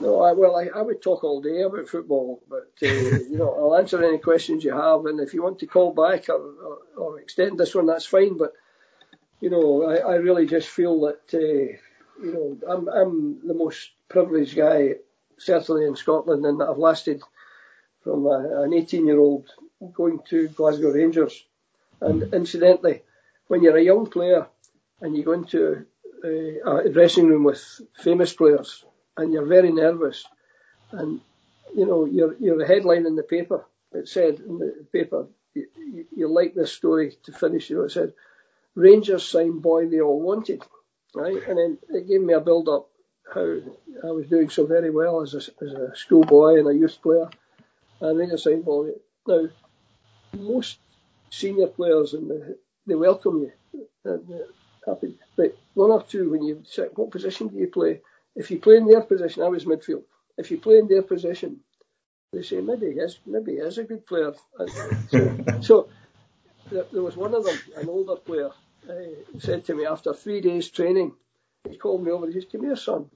[0.00, 3.52] No, I, well, I, I would talk all day about football, but uh, you know,
[3.52, 6.78] I'll answer any questions you have, and if you want to call back or, or,
[6.96, 8.38] or extend this one, that's fine.
[8.38, 8.52] But
[9.40, 13.90] you know, I, I really just feel that uh, you know I'm I'm the most
[14.08, 14.94] privileged guy,
[15.36, 17.20] certainly in Scotland, and that I've lasted
[18.04, 19.48] from a, an 18 year old
[19.92, 21.44] going to Glasgow Rangers.
[22.00, 23.02] And incidentally,
[23.48, 24.46] when you're a young player
[25.00, 25.86] and you go into
[26.24, 28.84] uh, a dressing room with famous players
[29.18, 30.24] and you're very nervous,
[30.92, 31.20] and
[31.74, 33.66] you know you're you're a headline in the paper.
[33.92, 37.68] It said in the paper, you, you like this story to finish.
[37.68, 38.14] You know, it said
[38.74, 40.62] Rangers signed boy they all wanted,
[41.14, 41.42] right?
[41.48, 42.88] And then it gave me a build up
[43.34, 43.58] how
[44.04, 47.28] I was doing so very well as a, as a schoolboy and a youth player,
[48.00, 48.90] and Rangers signed boy.
[49.26, 49.48] Now,
[50.38, 50.78] most
[51.30, 53.52] senior players and the, they welcome you
[54.04, 55.18] and uh, happy.
[55.36, 58.00] But one or two, when you say, what position do you play?
[58.38, 60.04] If you play in their position, I was midfield.
[60.38, 61.60] If you play in their position,
[62.32, 64.34] they say maybe he is, maybe he is a good player.
[65.10, 65.90] So, so
[66.92, 68.50] there was one of them, an older player,
[68.90, 68.94] uh,
[69.40, 71.14] said to me after three days training,
[71.70, 72.26] he called me over.
[72.28, 73.10] He says, "Come here, son,"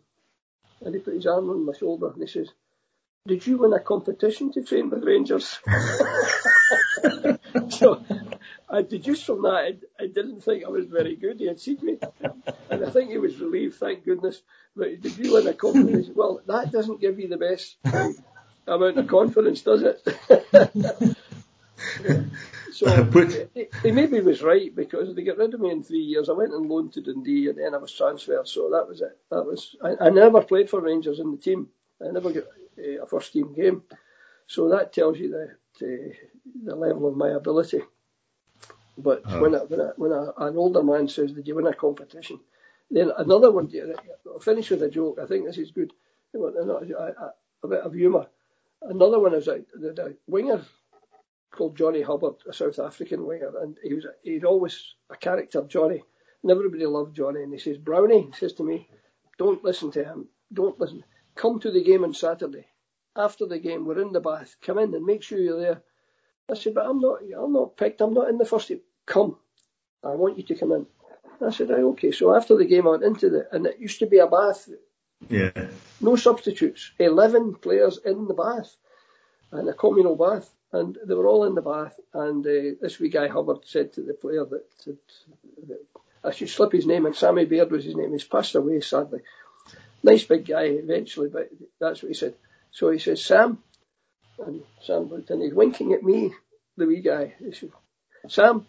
[0.82, 2.50] and he put his arm on my shoulder and he says,
[3.26, 5.58] "Did you win a competition to train with Rangers?"
[7.70, 8.04] so
[8.68, 11.38] I deduced from that I, I, didn't think I was very good.
[11.38, 11.98] He had seen me,
[12.70, 13.76] and I think he was relieved.
[13.76, 14.42] Thank goodness.
[14.74, 16.14] But did you win a competition?
[16.14, 17.76] Well, that doesn't give you the best
[18.66, 20.02] amount of confidence, does it?
[22.72, 23.04] so
[23.54, 26.28] he, he maybe was right because they got rid of me in three years.
[26.28, 28.48] I went on loan to Dundee and then I was transferred.
[28.48, 29.18] So that was it.
[29.30, 31.68] That was I, I never played for Rangers in the team.
[32.00, 32.44] I never got
[32.78, 33.82] uh, a first team game.
[34.46, 36.12] So that tells you the uh,
[36.64, 37.80] the level of my ability.
[38.98, 39.40] But oh.
[39.40, 42.40] when, a, when, a, when a, an older man says, "Did you win a competition?"
[42.90, 43.72] Then another one.
[44.26, 45.18] I'll finish with a joke.
[45.22, 45.92] I think this is good.
[46.34, 48.26] A bit of humour.
[48.82, 49.62] Another one is a,
[49.98, 50.62] a winger
[51.50, 56.02] called Johnny Hubbard, a South African winger, and he was he'd always a character, Johnny.
[56.42, 57.42] And everybody loved Johnny.
[57.42, 58.88] And he says, Brownie he says to me,
[59.38, 60.28] "Don't listen to him.
[60.52, 61.04] Don't listen.
[61.34, 62.66] Come to the game on Saturday.
[63.16, 64.56] After the game, we're in the bath.
[64.62, 65.82] Come in and make sure you're there."
[66.50, 67.20] I said, "But I'm not.
[67.36, 68.00] I'm not picked.
[68.00, 68.80] I'm not in the first team.
[69.06, 69.36] Come.
[70.04, 70.86] I want you to come in."
[71.42, 72.12] I said, right, okay.
[72.12, 74.68] So after the game, I went into the, and it used to be a bath.
[75.28, 75.50] Yeah.
[76.00, 76.92] No substitutes.
[76.98, 78.74] 11 players in the bath.
[79.50, 80.50] And a communal bath.
[80.72, 81.98] And they were all in the bath.
[82.14, 84.98] And uh, this wee guy Hubbard said to the player that, that,
[85.68, 85.80] that
[86.24, 88.12] I should slip his name, and Sammy Baird was his name.
[88.12, 89.20] He's passed away, sadly.
[90.02, 91.50] Nice big guy eventually, but
[91.80, 92.34] that's what he said.
[92.72, 93.62] So he says, Sam,
[94.38, 96.34] and Sam looked and he's winking at me,
[96.76, 97.34] the wee guy.
[97.38, 97.70] He said,
[98.28, 98.66] Sam,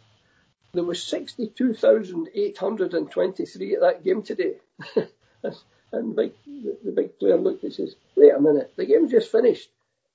[0.74, 4.56] there was 62,823 at that game today.
[5.92, 9.32] and big, the, the, big player looked and says, wait a minute, the game's just
[9.32, 9.70] finished.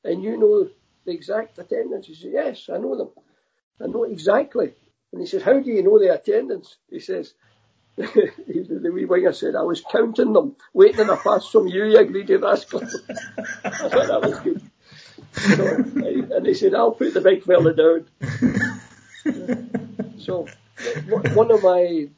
[0.05, 0.69] And you know
[1.05, 2.07] the exact attendance?
[2.07, 3.11] He says, yes, I know them.
[3.81, 4.73] I know exactly.
[5.13, 6.77] And he says, how do you know the attendance?
[6.91, 7.33] He says,
[7.99, 12.05] the wee winger said, I was counting them, waiting in a pass from you, you
[12.05, 12.83] greedy rascal.
[12.83, 14.63] I thought that was good.
[15.33, 18.07] So, and he said, I'll put the big fella down.
[20.19, 20.47] So
[21.35, 22.09] one of my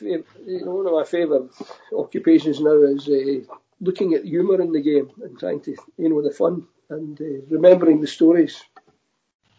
[0.00, 1.50] you know, one of my favourite
[1.96, 6.20] occupations now is uh, looking at humour in the game and trying to you know
[6.22, 8.62] the fun and uh, remembering the stories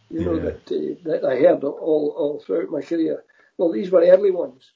[0.09, 3.23] you know that uh, that I heard all all throughout my career.
[3.57, 4.71] Well, these were early ones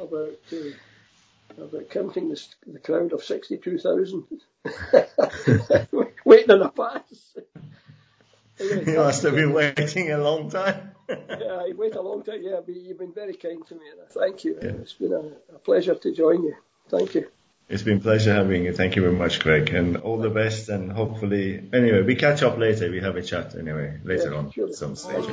[0.00, 4.24] about uh, about counting the, the crowd of sixty two thousand
[6.24, 7.36] waiting on a pass.
[8.58, 10.92] You must have been waiting a long time.
[11.08, 12.40] yeah, I wait a long time.
[12.42, 14.58] Yeah, but you've been very kind to me, thank you.
[14.60, 14.68] Yeah.
[14.70, 16.56] It's been a, a, pleasure to join you.
[16.88, 17.28] Thank you.
[17.68, 18.72] It's been a pleasure having you.
[18.72, 20.68] Thank you very much, Craig, and all the best.
[20.68, 22.88] And hopefully, anyway, we catch up later.
[22.88, 24.72] We have a chat anyway later yeah, on sure.
[24.72, 25.26] some stage.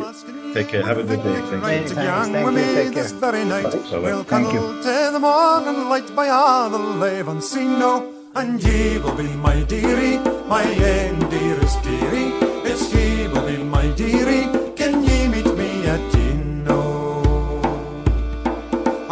[0.55, 0.83] Take care.
[0.83, 1.41] Have a good day.
[1.61, 1.95] Thank you.
[1.95, 2.73] Thank you.
[2.73, 3.03] Take care.
[3.03, 3.73] Very night.
[3.91, 4.61] We'll Thank you.
[4.61, 10.17] To the morning light by all the Levin Sino, and ye will be my dearie,
[10.47, 12.33] my ain dearest dearie.
[12.65, 14.63] It's ye will be my dearie.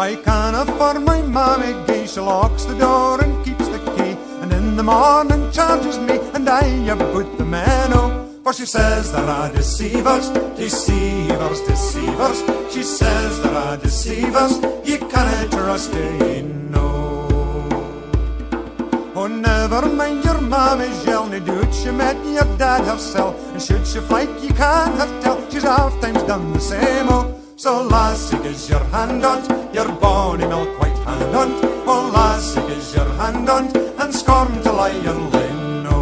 [0.02, 4.52] I can afford my mammy gay, she locks the door and keeps the key, and
[4.52, 9.24] in the morning charges me, and I about the man, oh, for she says there
[9.24, 12.44] are deceivers, deceivers, deceivers.
[12.74, 17.70] She says there are deceivers, you cannot trust a no.
[19.16, 23.36] Oh, never mind your mammy's yell, no dude, she met your dad herself.
[23.54, 27.40] And should she fight, you can't her tell, she's half times done the same, oh.
[27.56, 31.81] So lassie, gives your hand on, your bonny milk white hand on.
[31.94, 33.66] Oh, lassie, gives your hand on,
[34.00, 35.52] and scorn to lie and lay
[35.84, 36.00] no.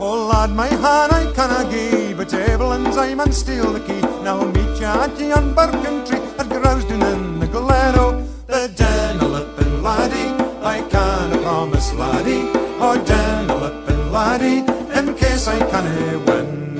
[0.00, 4.00] Oh, lad, my hand I canna give a table, and I man steal the key.
[4.24, 8.12] Now meet you at ye on Birkentree, at Grousdown in the Glen, oh.
[8.48, 10.30] The den a lippin' laddie,
[10.74, 12.44] I canna promise laddie.
[12.84, 14.60] Oh, den a lippin' laddie,
[14.98, 16.71] in case I canna win,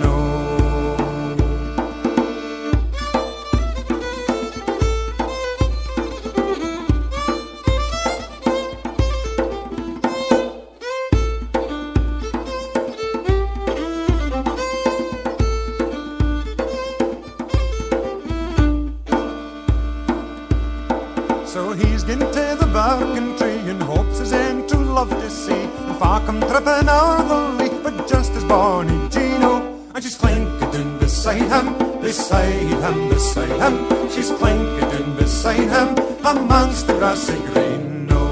[32.23, 33.75] beside him, beside him.
[34.09, 35.89] She's clinking down beside him,
[36.25, 38.07] amongst the grassy green.
[38.07, 38.23] No.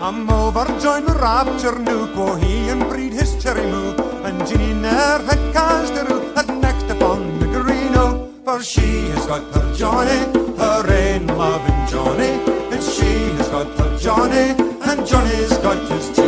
[0.00, 3.90] I'm overjoyed with rapture new, quo he and breed his cherry moo.
[4.26, 8.30] And Ginny ne'er had cast a roo, had next upon the greeno.
[8.44, 10.20] For she has got her Johnny,
[10.62, 12.32] her ain loving Johnny.
[12.72, 14.46] And she has got her Johnny,
[14.88, 16.23] and Johnny's got his